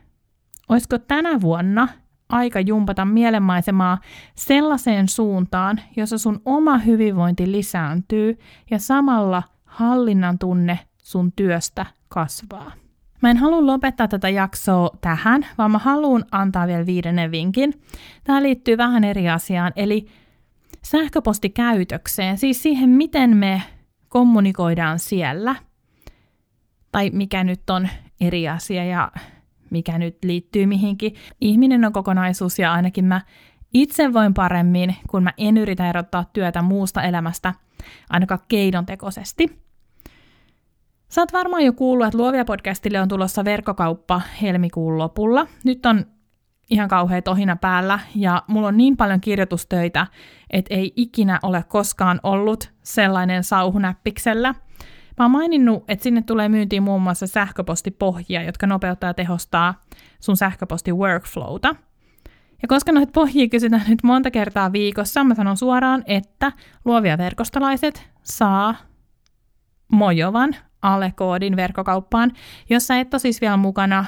Olisiko 0.69 0.97
tänä 0.97 1.41
vuonna 1.41 1.87
aika 2.29 2.59
jumpata 2.59 3.05
mielenmaisemaa 3.05 3.97
sellaiseen 4.35 5.07
suuntaan, 5.07 5.79
jossa 5.95 6.17
sun 6.17 6.41
oma 6.45 6.77
hyvinvointi 6.77 7.51
lisääntyy 7.51 8.39
ja 8.71 8.79
samalla 8.79 9.43
hallinnan 9.65 10.39
tunne 10.39 10.79
sun 11.03 11.31
työstä 11.31 11.85
kasvaa. 12.09 12.78
Mä 13.21 13.29
en 13.29 13.37
halua 13.37 13.65
lopettaa 13.65 14.07
tätä 14.07 14.29
jaksoa 14.29 14.89
tähän, 15.01 15.45
vaan 15.57 15.71
mä 15.71 15.77
haluan 15.77 16.25
antaa 16.31 16.67
vielä 16.67 16.85
viidennen 16.85 17.31
vinkin. 17.31 17.81
Tämä 18.23 18.43
liittyy 18.43 18.77
vähän 18.77 19.03
eri 19.03 19.29
asiaan, 19.29 19.73
eli 19.75 20.05
sähköpostikäytökseen, 20.83 22.37
siis 22.37 22.63
siihen, 22.63 22.89
miten 22.89 23.37
me 23.37 23.61
kommunikoidaan 24.09 24.99
siellä, 24.99 25.55
tai 26.91 27.09
mikä 27.13 27.43
nyt 27.43 27.69
on 27.69 27.89
eri 28.21 28.49
asia 28.49 28.85
ja 28.85 29.11
mikä 29.69 29.97
nyt 29.97 30.17
liittyy 30.23 30.65
mihinkin. 30.65 31.15
Ihminen 31.41 31.85
on 31.85 31.93
kokonaisuus 31.93 32.59
ja 32.59 32.73
ainakin 32.73 33.05
mä 33.05 33.21
itse 33.73 34.13
voin 34.13 34.33
paremmin, 34.33 34.95
kun 35.09 35.23
mä 35.23 35.33
en 35.37 35.57
yritä 35.57 35.89
erottaa 35.89 36.25
työtä 36.33 36.61
muusta 36.61 37.03
elämästä, 37.03 37.53
ainakaan 38.09 38.41
keidontekoisesti. 38.47 39.68
Sä 41.09 41.21
oot 41.21 41.33
varmaan 41.33 41.65
jo 41.65 41.73
kuullut, 41.73 42.07
että 42.07 42.17
Luovia 42.17 42.45
podcastille 42.45 43.01
on 43.01 43.07
tulossa 43.07 43.45
verkkokauppa 43.45 44.21
helmikuun 44.41 44.97
lopulla. 44.97 45.47
Nyt 45.63 45.85
on 45.85 46.05
ihan 46.69 46.89
kauhea 46.89 47.21
tohina 47.21 47.55
päällä 47.55 47.99
ja 48.15 48.43
mulla 48.47 48.67
on 48.67 48.77
niin 48.77 48.97
paljon 48.97 49.21
kirjoitustöitä, 49.21 50.07
että 50.49 50.75
ei 50.75 50.93
ikinä 50.95 51.39
ole 51.43 51.63
koskaan 51.67 52.19
ollut 52.23 52.71
sellainen 52.83 53.43
sauhunäppiksellä. 53.43 54.55
Mä 55.17 55.25
oon 55.25 55.31
maininnut, 55.31 55.83
että 55.87 56.03
sinne 56.03 56.21
tulee 56.21 56.49
myyntiin 56.49 56.83
muun 56.83 57.01
muassa 57.01 57.27
sähköpostipohjia, 57.27 58.43
jotka 58.43 58.67
nopeuttaa 58.67 59.09
ja 59.09 59.13
tehostaa 59.13 59.85
sun 60.19 60.37
sähköposti 60.37 60.93
workflowta. 60.93 61.75
Ja 62.61 62.67
koska 62.67 62.91
noita 62.91 63.11
pohjia 63.11 63.49
kysytään 63.49 63.85
nyt 63.87 64.03
monta 64.03 64.31
kertaa 64.31 64.71
viikossa, 64.71 65.23
mä 65.23 65.35
sanon 65.35 65.57
suoraan, 65.57 66.03
että 66.05 66.51
luovia 66.85 67.17
verkostolaiset 67.17 68.09
saa 68.23 68.75
mojovan 69.91 70.55
alekoodin 70.81 71.55
verkkokauppaan. 71.55 72.31
Jos 72.69 72.87
sä 72.87 72.99
et 72.99 73.13
ole 73.13 73.19
siis 73.19 73.41
vielä 73.41 73.57
mukana, 73.57 74.05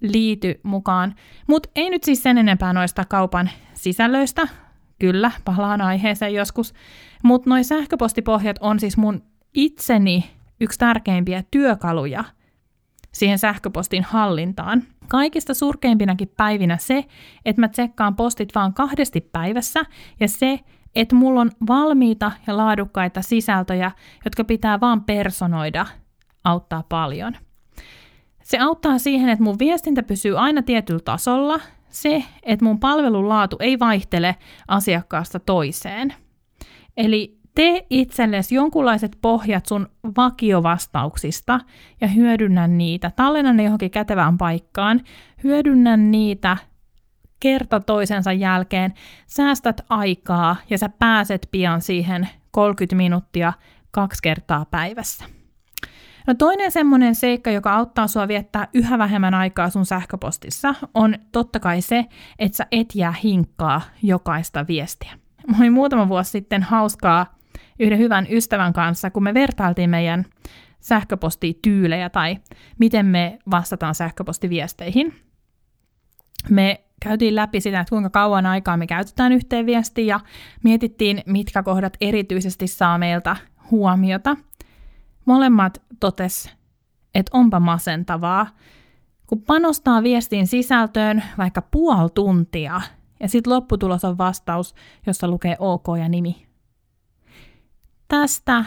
liity 0.00 0.60
mukaan. 0.62 1.14
Mutta 1.46 1.68
ei 1.74 1.90
nyt 1.90 2.04
siis 2.04 2.22
sen 2.22 2.38
enempää 2.38 2.72
noista 2.72 3.04
kaupan 3.04 3.50
sisällöistä. 3.74 4.48
Kyllä, 4.98 5.30
palaan 5.44 5.80
aiheeseen 5.80 6.34
joskus. 6.34 6.74
Mutta 7.22 7.50
noi 7.50 7.64
sähköpostipohjat 7.64 8.56
on 8.60 8.80
siis 8.80 8.96
mun 8.96 9.22
itseni 9.54 10.30
yksi 10.60 10.78
tärkeimpiä 10.78 11.42
työkaluja 11.50 12.24
siihen 13.12 13.38
sähköpostin 13.38 14.04
hallintaan. 14.04 14.82
Kaikista 15.08 15.54
surkeimpinakin 15.54 16.32
päivinä 16.36 16.76
se, 16.76 17.04
että 17.44 17.60
mä 17.60 17.68
tsekkaan 17.68 18.16
postit 18.16 18.54
vaan 18.54 18.74
kahdesti 18.74 19.20
päivässä 19.20 19.80
ja 20.20 20.28
se, 20.28 20.60
että 20.94 21.14
mulla 21.14 21.40
on 21.40 21.50
valmiita 21.68 22.32
ja 22.46 22.56
laadukkaita 22.56 23.22
sisältöjä, 23.22 23.90
jotka 24.24 24.44
pitää 24.44 24.80
vaan 24.80 25.04
personoida, 25.04 25.86
auttaa 26.44 26.82
paljon. 26.88 27.36
Se 28.42 28.58
auttaa 28.58 28.98
siihen, 28.98 29.28
että 29.28 29.44
mun 29.44 29.58
viestintä 29.58 30.02
pysyy 30.02 30.38
aina 30.38 30.62
tietyllä 30.62 31.00
tasolla, 31.04 31.60
se, 31.88 32.24
että 32.42 32.64
mun 32.64 32.80
palvelun 32.80 33.28
laatu 33.28 33.56
ei 33.60 33.78
vaihtele 33.78 34.36
asiakkaasta 34.68 35.38
toiseen. 35.40 36.14
Eli 36.96 37.38
Tee 37.58 37.86
itsellesi 37.90 38.54
jonkunlaiset 38.54 39.18
pohjat 39.22 39.66
sun 39.66 39.88
vakiovastauksista 40.16 41.60
ja 42.00 42.08
hyödynnä 42.08 42.66
niitä. 42.66 43.12
Tallenna 43.16 43.52
ne 43.52 43.62
johonkin 43.62 43.90
kätevään 43.90 44.38
paikkaan. 44.38 45.00
Hyödynnä 45.44 45.96
niitä 45.96 46.56
kerta 47.40 47.80
toisensa 47.80 48.32
jälkeen. 48.32 48.94
Säästät 49.26 49.80
aikaa 49.88 50.56
ja 50.70 50.78
sä 50.78 50.88
pääset 50.88 51.48
pian 51.50 51.82
siihen 51.82 52.28
30 52.50 52.96
minuuttia 52.96 53.52
kaksi 53.90 54.22
kertaa 54.22 54.64
päivässä. 54.64 55.24
No 56.28 56.34
toinen 56.34 56.72
semmoinen 56.72 57.14
seikka, 57.14 57.50
joka 57.50 57.72
auttaa 57.74 58.06
sua 58.06 58.28
viettää 58.28 58.68
yhä 58.74 58.98
vähemmän 58.98 59.34
aikaa 59.34 59.70
sun 59.70 59.86
sähköpostissa, 59.86 60.74
on 60.94 61.14
totta 61.32 61.60
kai 61.60 61.80
se, 61.80 62.04
että 62.38 62.56
sä 62.56 62.66
et 62.72 62.94
jää 62.94 63.14
hinkkaa 63.24 63.80
jokaista 64.02 64.66
viestiä. 64.66 65.12
Mä 65.46 65.56
olin 65.58 65.72
muutama 65.72 66.08
vuosi 66.08 66.30
sitten 66.30 66.62
hauskaa 66.62 67.38
yhden 67.78 67.98
hyvän 67.98 68.26
ystävän 68.30 68.72
kanssa, 68.72 69.10
kun 69.10 69.22
me 69.22 69.34
vertailtiin 69.34 69.90
meidän 69.90 70.24
sähköpostityylejä 70.80 72.10
tai 72.10 72.36
miten 72.78 73.06
me 73.06 73.38
vastataan 73.50 73.94
sähköpostiviesteihin. 73.94 75.14
Me 76.50 76.84
käytiin 77.02 77.34
läpi 77.34 77.60
sitä, 77.60 77.80
että 77.80 77.90
kuinka 77.90 78.10
kauan 78.10 78.46
aikaa 78.46 78.76
me 78.76 78.86
käytetään 78.86 79.32
yhteen 79.32 79.66
viestiin 79.66 80.06
ja 80.06 80.20
mietittiin, 80.64 81.22
mitkä 81.26 81.62
kohdat 81.62 81.96
erityisesti 82.00 82.66
saa 82.66 82.98
meiltä 82.98 83.36
huomiota. 83.70 84.36
Molemmat 85.28 85.82
totes, 86.00 86.50
että 87.14 87.38
onpa 87.38 87.60
masentavaa, 87.60 88.46
kun 89.26 89.42
panostaa 89.42 90.02
viestin 90.02 90.46
sisältöön 90.46 91.22
vaikka 91.38 91.62
puoli 91.62 92.10
tuntia 92.14 92.80
ja 93.20 93.28
sitten 93.28 93.52
lopputulos 93.52 94.04
on 94.04 94.18
vastaus, 94.18 94.74
jossa 95.06 95.28
lukee 95.28 95.56
OK 95.58 95.84
ja 95.98 96.08
nimi. 96.08 96.46
Tästä 98.08 98.64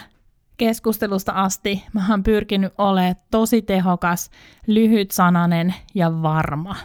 keskustelusta 0.58 1.32
asti 1.32 1.84
mä 1.94 2.08
oon 2.10 2.24
pyrkinyt 2.24 2.74
olemaan 2.78 3.16
tosi 3.32 3.62
tehokas, 3.62 4.30
lyhytsananen 4.68 5.74
ja 5.96 6.22
varma. 6.22 6.76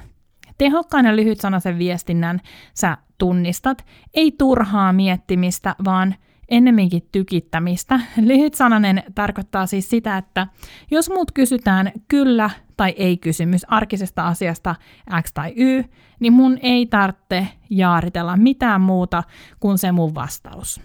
Tehokkaan 0.59 1.07
ja 1.07 1.17
lyhytsanaisen 1.17 1.79
viestinnän 1.79 2.41
sä 2.75 2.99
tunnistat, 3.19 3.87
ei 4.15 4.33
turhaa 4.33 4.93
miettimistä, 4.93 5.75
vaan 5.85 6.15
ennemminkin 6.49 7.09
tykittämistä. 7.13 8.01
Lyhytsananen 8.17 9.03
tarkoittaa 9.15 9.67
siis 9.67 9.91
sitä, 9.91 10.17
että 10.17 10.47
jos 10.91 11.11
muut 11.11 11.33
kysytään 11.33 11.93
kyllä 12.09 12.51
tai 12.77 12.95
ei 12.97 13.17
kysymys 13.17 13.65
arkisesta 13.69 14.27
asiasta 14.27 14.75
X 15.23 15.33
tai 15.33 15.53
Y, 15.57 15.85
niin 16.21 16.33
mun 16.33 16.59
ei 16.63 16.87
tarvitse 16.87 17.49
jaaritella 17.71 18.37
mitään 18.37 18.81
muuta 18.81 19.23
kuin 19.61 19.79
se 19.79 19.93
mun 19.93 20.15
vastaus. 20.15 20.81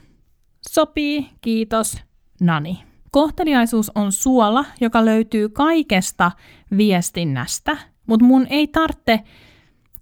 Sopii, 0.70 1.30
kiitos, 1.41 1.97
nani. 2.41 2.84
Kohteliaisuus 3.12 3.91
on 3.95 4.12
suola, 4.12 4.66
joka 4.82 5.05
löytyy 5.05 5.49
kaikesta 5.49 6.32
viestinnästä, 6.78 7.78
mutta 8.07 8.26
mun 8.26 8.47
ei 8.49 8.68
tarvitse 8.68 9.20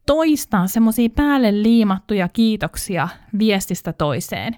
toistaa 0.05 0.67
semmoisia 0.67 1.09
päälle 1.09 1.63
liimattuja 1.63 2.27
kiitoksia 2.27 3.07
viestistä 3.39 3.93
toiseen. 3.93 4.55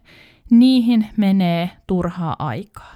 Niihin 0.52 1.08
menee 1.18 1.70
turhaa 1.88 2.36
aikaa. 2.40 2.96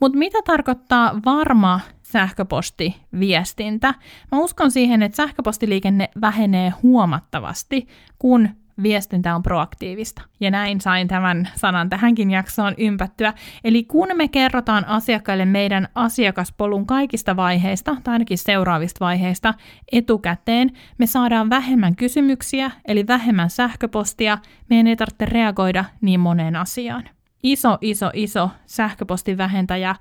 Mutta 0.00 0.18
mitä 0.18 0.38
tarkoittaa 0.42 1.20
varma 1.24 1.80
sähköpostiviestintä? 2.02 3.94
Mä 4.32 4.38
uskon 4.38 4.70
siihen, 4.70 5.02
että 5.02 5.16
sähköpostiliikenne 5.16 6.08
vähenee 6.20 6.72
huomattavasti, 6.82 7.88
kun 8.18 8.48
viestintä 8.82 9.34
on 9.34 9.42
proaktiivista. 9.42 10.22
Ja 10.40 10.50
näin 10.50 10.80
sain 10.80 11.08
tämän 11.08 11.48
sanan 11.54 11.88
tähänkin 11.88 12.30
jaksoon 12.30 12.74
ympättyä. 12.78 13.34
Eli 13.64 13.84
kun 13.84 14.08
me 14.14 14.28
kerrotaan 14.28 14.84
asiakkaille 14.84 15.44
meidän 15.44 15.88
asiakaspolun 15.94 16.86
kaikista 16.86 17.36
vaiheista, 17.36 17.96
tai 18.04 18.12
ainakin 18.12 18.38
seuraavista 18.38 19.04
vaiheista, 19.04 19.54
etukäteen, 19.92 20.70
me 20.98 21.06
saadaan 21.06 21.50
vähemmän 21.50 21.96
kysymyksiä, 21.96 22.70
eli 22.84 23.06
vähemmän 23.06 23.50
sähköpostia, 23.50 24.38
meidän 24.70 24.86
ei 24.86 24.96
tarvitse 24.96 25.24
reagoida 25.24 25.84
niin 26.00 26.20
moneen 26.20 26.56
asiaan. 26.56 27.04
Iso, 27.42 27.78
iso, 27.80 28.10
iso 28.14 28.50
sähköpostin 28.66 29.38
vähentäjä 29.38 29.94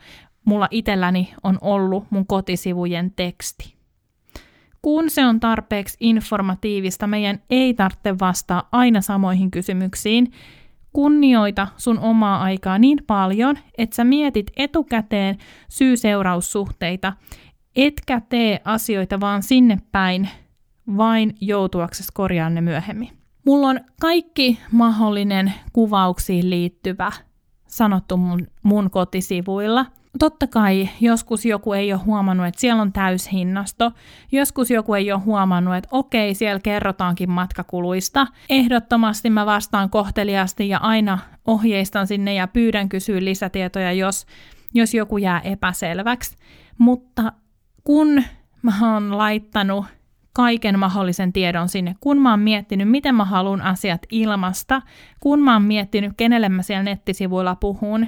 mulla 0.46 0.68
itselläni 0.72 1.34
on 1.44 1.58
ollut 1.62 2.06
mun 2.10 2.28
kotisivujen 2.28 3.12
teksti 3.12 3.77
kun 4.82 5.10
se 5.10 5.26
on 5.26 5.40
tarpeeksi 5.40 5.98
informatiivista, 6.00 7.08
meidän 7.08 7.40
ei 7.50 7.74
tarvitse 7.74 8.20
vastaa 8.20 8.70
aina 8.72 9.02
samoihin 9.02 9.52
kysymyksiin. 9.52 10.32
Kunnioita 10.94 11.68
sun 11.78 12.00
omaa 12.00 12.42
aikaa 12.42 12.80
niin 12.80 13.00
paljon, 13.08 13.58
että 13.78 13.96
sä 13.96 14.04
mietit 14.04 14.52
etukäteen 14.58 15.38
syy-seuraussuhteita, 15.70 17.14
etkä 17.76 18.22
tee 18.30 18.62
asioita 18.66 19.20
vaan 19.20 19.44
sinne 19.44 19.78
päin, 19.92 20.30
vain 20.98 21.36
joutuaksesi 21.42 22.12
korjaan 22.14 22.56
ne 22.56 22.62
myöhemmin. 22.62 23.10
Mulla 23.46 23.68
on 23.68 23.80
kaikki 24.02 24.60
mahdollinen 24.72 25.54
kuvauksiin 25.74 26.50
liittyvä 26.50 27.12
sanottu 27.68 28.18
mun, 28.18 28.48
mun 28.64 28.90
kotisivuilla– 28.90 29.86
totta 30.18 30.48
kai 30.48 30.90
joskus 31.02 31.46
joku 31.46 31.74
ei 31.74 31.94
ole 31.94 32.02
huomannut, 32.02 32.48
että 32.48 32.62
siellä 32.62 32.82
on 32.82 32.94
täyshinnasto. 32.94 33.92
Joskus 34.32 34.72
joku 34.72 34.94
ei 34.94 35.12
ole 35.12 35.22
huomannut, 35.22 35.76
että 35.76 35.90
okei, 35.92 36.34
siellä 36.34 36.60
kerrotaankin 36.60 37.30
matkakuluista. 37.32 38.28
Ehdottomasti 38.50 39.30
mä 39.30 39.46
vastaan 39.46 39.90
kohteliasti 39.90 40.70
ja 40.70 40.78
aina 40.78 41.20
ohjeistan 41.48 42.08
sinne 42.08 42.34
ja 42.34 42.48
pyydän 42.48 42.90
kysyä 42.90 43.26
lisätietoja, 43.26 43.92
jos, 43.94 44.26
jos 44.74 44.94
joku 44.94 45.18
jää 45.18 45.40
epäselväksi. 45.40 46.38
Mutta 46.78 47.32
kun 47.84 48.24
mä 48.62 48.94
oon 48.94 49.18
laittanut 49.18 49.86
kaiken 50.34 50.80
mahdollisen 50.80 51.34
tiedon 51.34 51.70
sinne, 51.70 51.96
kun 52.00 52.22
mä 52.22 52.30
oon 52.30 52.40
miettinyt, 52.40 52.90
miten 52.90 53.16
mä 53.16 53.26
haluan 53.26 53.62
asiat 53.62 54.02
ilmasta, 54.12 54.82
kun 55.20 55.40
mä 55.40 55.54
oon 55.54 55.62
miettinyt, 55.62 56.14
kenelle 56.18 56.50
mä 56.50 56.62
siellä 56.62 56.84
nettisivuilla 56.84 57.56
puhun, 57.56 58.08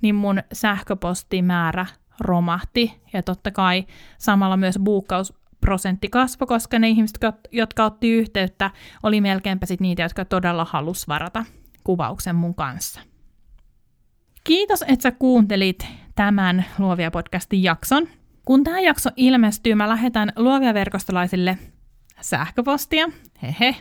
niin 0.00 0.14
mun 0.14 0.42
sähköpostimäärä 0.52 1.86
romahti. 2.20 3.00
Ja 3.12 3.22
totta 3.22 3.50
kai 3.50 3.84
samalla 4.18 4.56
myös 4.56 4.78
buukkausprosentti 4.78 6.08
kasvoi, 6.08 6.46
koska 6.46 6.78
ne 6.78 6.88
ihmiset, 6.88 7.18
jotka 7.52 7.84
otti 7.84 8.10
yhteyttä, 8.10 8.70
oli 9.02 9.20
melkeinpä 9.20 9.66
sit 9.66 9.80
niitä, 9.80 10.02
jotka 10.02 10.24
todella 10.24 10.66
halus 10.70 11.08
varata 11.08 11.44
kuvauksen 11.84 12.36
mun 12.36 12.54
kanssa. 12.54 13.00
Kiitos, 14.44 14.84
että 14.88 15.02
sä 15.02 15.10
kuuntelit 15.10 15.86
tämän 16.14 16.64
Luovia 16.78 17.10
podcastin 17.10 17.62
jakson. 17.62 18.08
Kun 18.44 18.64
tämä 18.64 18.80
jakso 18.80 19.10
ilmestyy, 19.16 19.74
mä 19.74 19.88
lähetän 19.88 20.32
luovia 20.36 20.74
verkostolaisille 20.74 21.58
sähköpostia. 22.20 23.08
Hehe. 23.42 23.76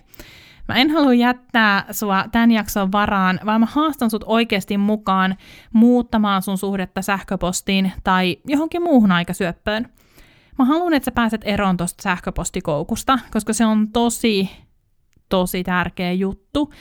Mä 0.70 0.76
en 0.76 0.92
halua 0.92 1.14
jättää 1.14 1.86
sua 1.92 2.26
tämän 2.32 2.52
jakson 2.52 2.92
varaan, 2.92 3.40
vaan 3.46 3.60
mä 3.60 3.68
haastan 3.72 4.10
sut 4.10 4.24
oikeasti 4.26 4.78
mukaan 4.78 5.36
muuttamaan 5.74 6.42
sun 6.42 6.58
suhdetta 6.58 7.02
sähköpostiin 7.02 7.92
tai 8.04 8.38
johonkin 8.48 8.84
muuhun 8.84 9.12
aikasyöppöön. 9.12 9.86
Mä 10.60 10.66
haluan, 10.66 10.94
että 10.94 11.06
sä 11.06 11.12
pääset 11.12 11.42
eroon 11.44 11.78
tuosta 11.78 12.04
sähköpostikoukusta, 12.04 13.20
koska 13.32 13.54
se 13.54 13.66
on 13.66 13.92
tosi, 13.92 14.50
tosi 15.30 15.64
tärkeä 15.64 16.12
juttu. 16.12 16.74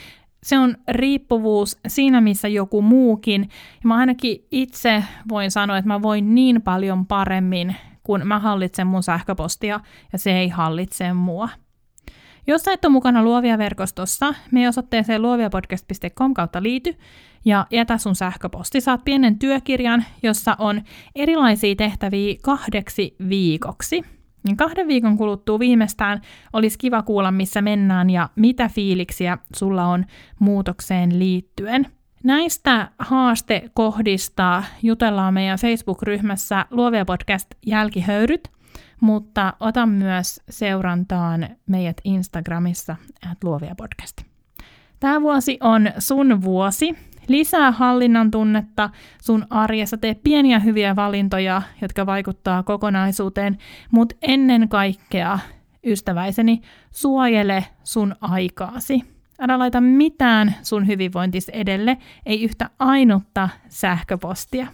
Se 0.42 0.58
on 0.58 0.76
riippuvuus 0.88 1.78
siinä, 1.86 2.20
missä 2.20 2.48
joku 2.48 2.82
muukin. 2.82 3.42
Ja 3.82 3.88
mä 3.88 3.96
ainakin 3.96 4.46
itse 4.50 5.04
voin 5.28 5.50
sanoa, 5.50 5.78
että 5.78 5.88
mä 5.88 6.02
voin 6.02 6.34
niin 6.34 6.62
paljon 6.62 7.06
paremmin, 7.06 7.76
kun 8.02 8.20
mä 8.24 8.38
hallitsen 8.38 8.86
mun 8.86 9.02
sähköpostia 9.02 9.80
ja 10.12 10.18
se 10.18 10.38
ei 10.38 10.48
hallitse 10.48 11.12
mua. 11.12 11.48
Jos 12.48 12.62
sä 12.62 12.72
et 12.72 12.84
ole 12.84 12.92
mukana 12.92 13.22
Luovia 13.22 13.58
verkostossa, 13.58 14.34
me 14.50 14.68
osoitteeseen 14.68 15.22
luoviapodcast.com 15.22 16.34
kautta 16.34 16.62
liity 16.62 16.94
ja 17.44 17.66
jätä 17.70 17.98
sun 17.98 18.14
sähköposti. 18.14 18.80
Saat 18.80 19.04
pienen 19.04 19.38
työkirjan, 19.38 20.04
jossa 20.22 20.56
on 20.58 20.82
erilaisia 21.14 21.74
tehtäviä 21.74 22.34
kahdeksi 22.42 23.16
viikoksi. 23.28 24.02
Niin 24.44 24.56
kahden 24.56 24.88
viikon 24.88 25.16
kuluttua 25.16 25.58
viimeistään 25.58 26.20
olisi 26.52 26.78
kiva 26.78 27.02
kuulla, 27.02 27.30
missä 27.30 27.62
mennään 27.62 28.10
ja 28.10 28.28
mitä 28.36 28.68
fiiliksiä 28.68 29.38
sulla 29.56 29.84
on 29.84 30.04
muutokseen 30.38 31.18
liittyen. 31.18 31.86
Näistä 32.24 32.88
haastekohdista 32.98 34.62
jutellaan 34.82 35.34
meidän 35.34 35.58
Facebook-ryhmässä 35.58 36.66
Luovia 36.70 37.04
podcast 37.04 37.46
jälkihöyryt– 37.66 38.48
mutta 39.00 39.52
ota 39.60 39.86
myös 39.86 40.40
seurantaan 40.50 41.48
meidät 41.66 41.96
Instagramissa 42.04 42.96
at 43.30 43.44
Luovia 43.44 43.74
podcast. 43.76 44.22
Tämä 45.00 45.22
vuosi 45.22 45.58
on 45.60 45.90
sun 45.98 46.42
vuosi. 46.42 46.94
Lisää 47.28 47.72
hallinnan 47.72 48.30
tunnetta 48.30 48.90
sun 49.22 49.46
arjessa, 49.50 49.96
tee 49.96 50.14
pieniä 50.14 50.58
hyviä 50.58 50.96
valintoja, 50.96 51.62
jotka 51.82 52.06
vaikuttaa 52.06 52.62
kokonaisuuteen, 52.62 53.58
mutta 53.90 54.16
ennen 54.22 54.68
kaikkea, 54.68 55.38
ystäväiseni, 55.84 56.60
suojele 56.90 57.64
sun 57.84 58.16
aikaasi. 58.20 59.02
Älä 59.40 59.58
laita 59.58 59.80
mitään 59.80 60.54
sun 60.62 60.86
hyvinvointis 60.86 61.48
edelle, 61.48 61.96
ei 62.26 62.42
yhtä 62.44 62.70
ainutta 62.78 63.48
sähköpostia. 63.68 64.66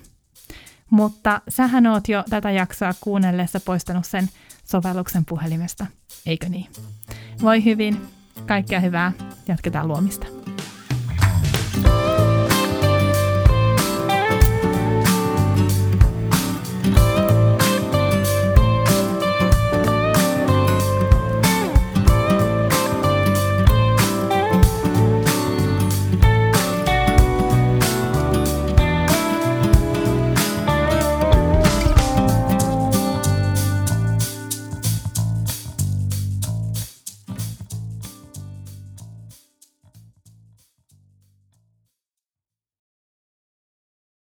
Mutta 0.91 1.41
sähän 1.49 1.87
oot 1.87 2.09
jo 2.09 2.24
tätä 2.30 2.51
jaksoa 2.51 2.95
kuunnellessa 3.01 3.61
poistanut 3.61 4.07
sen 4.07 4.28
sovelluksen 4.64 5.24
puhelimesta, 5.24 5.87
eikö 6.26 6.49
niin? 6.49 6.66
Voi 7.43 7.64
hyvin, 7.64 8.01
kaikkea 8.47 8.80
hyvää, 8.80 9.12
jatketaan 9.49 9.89
luomista. 9.89 10.34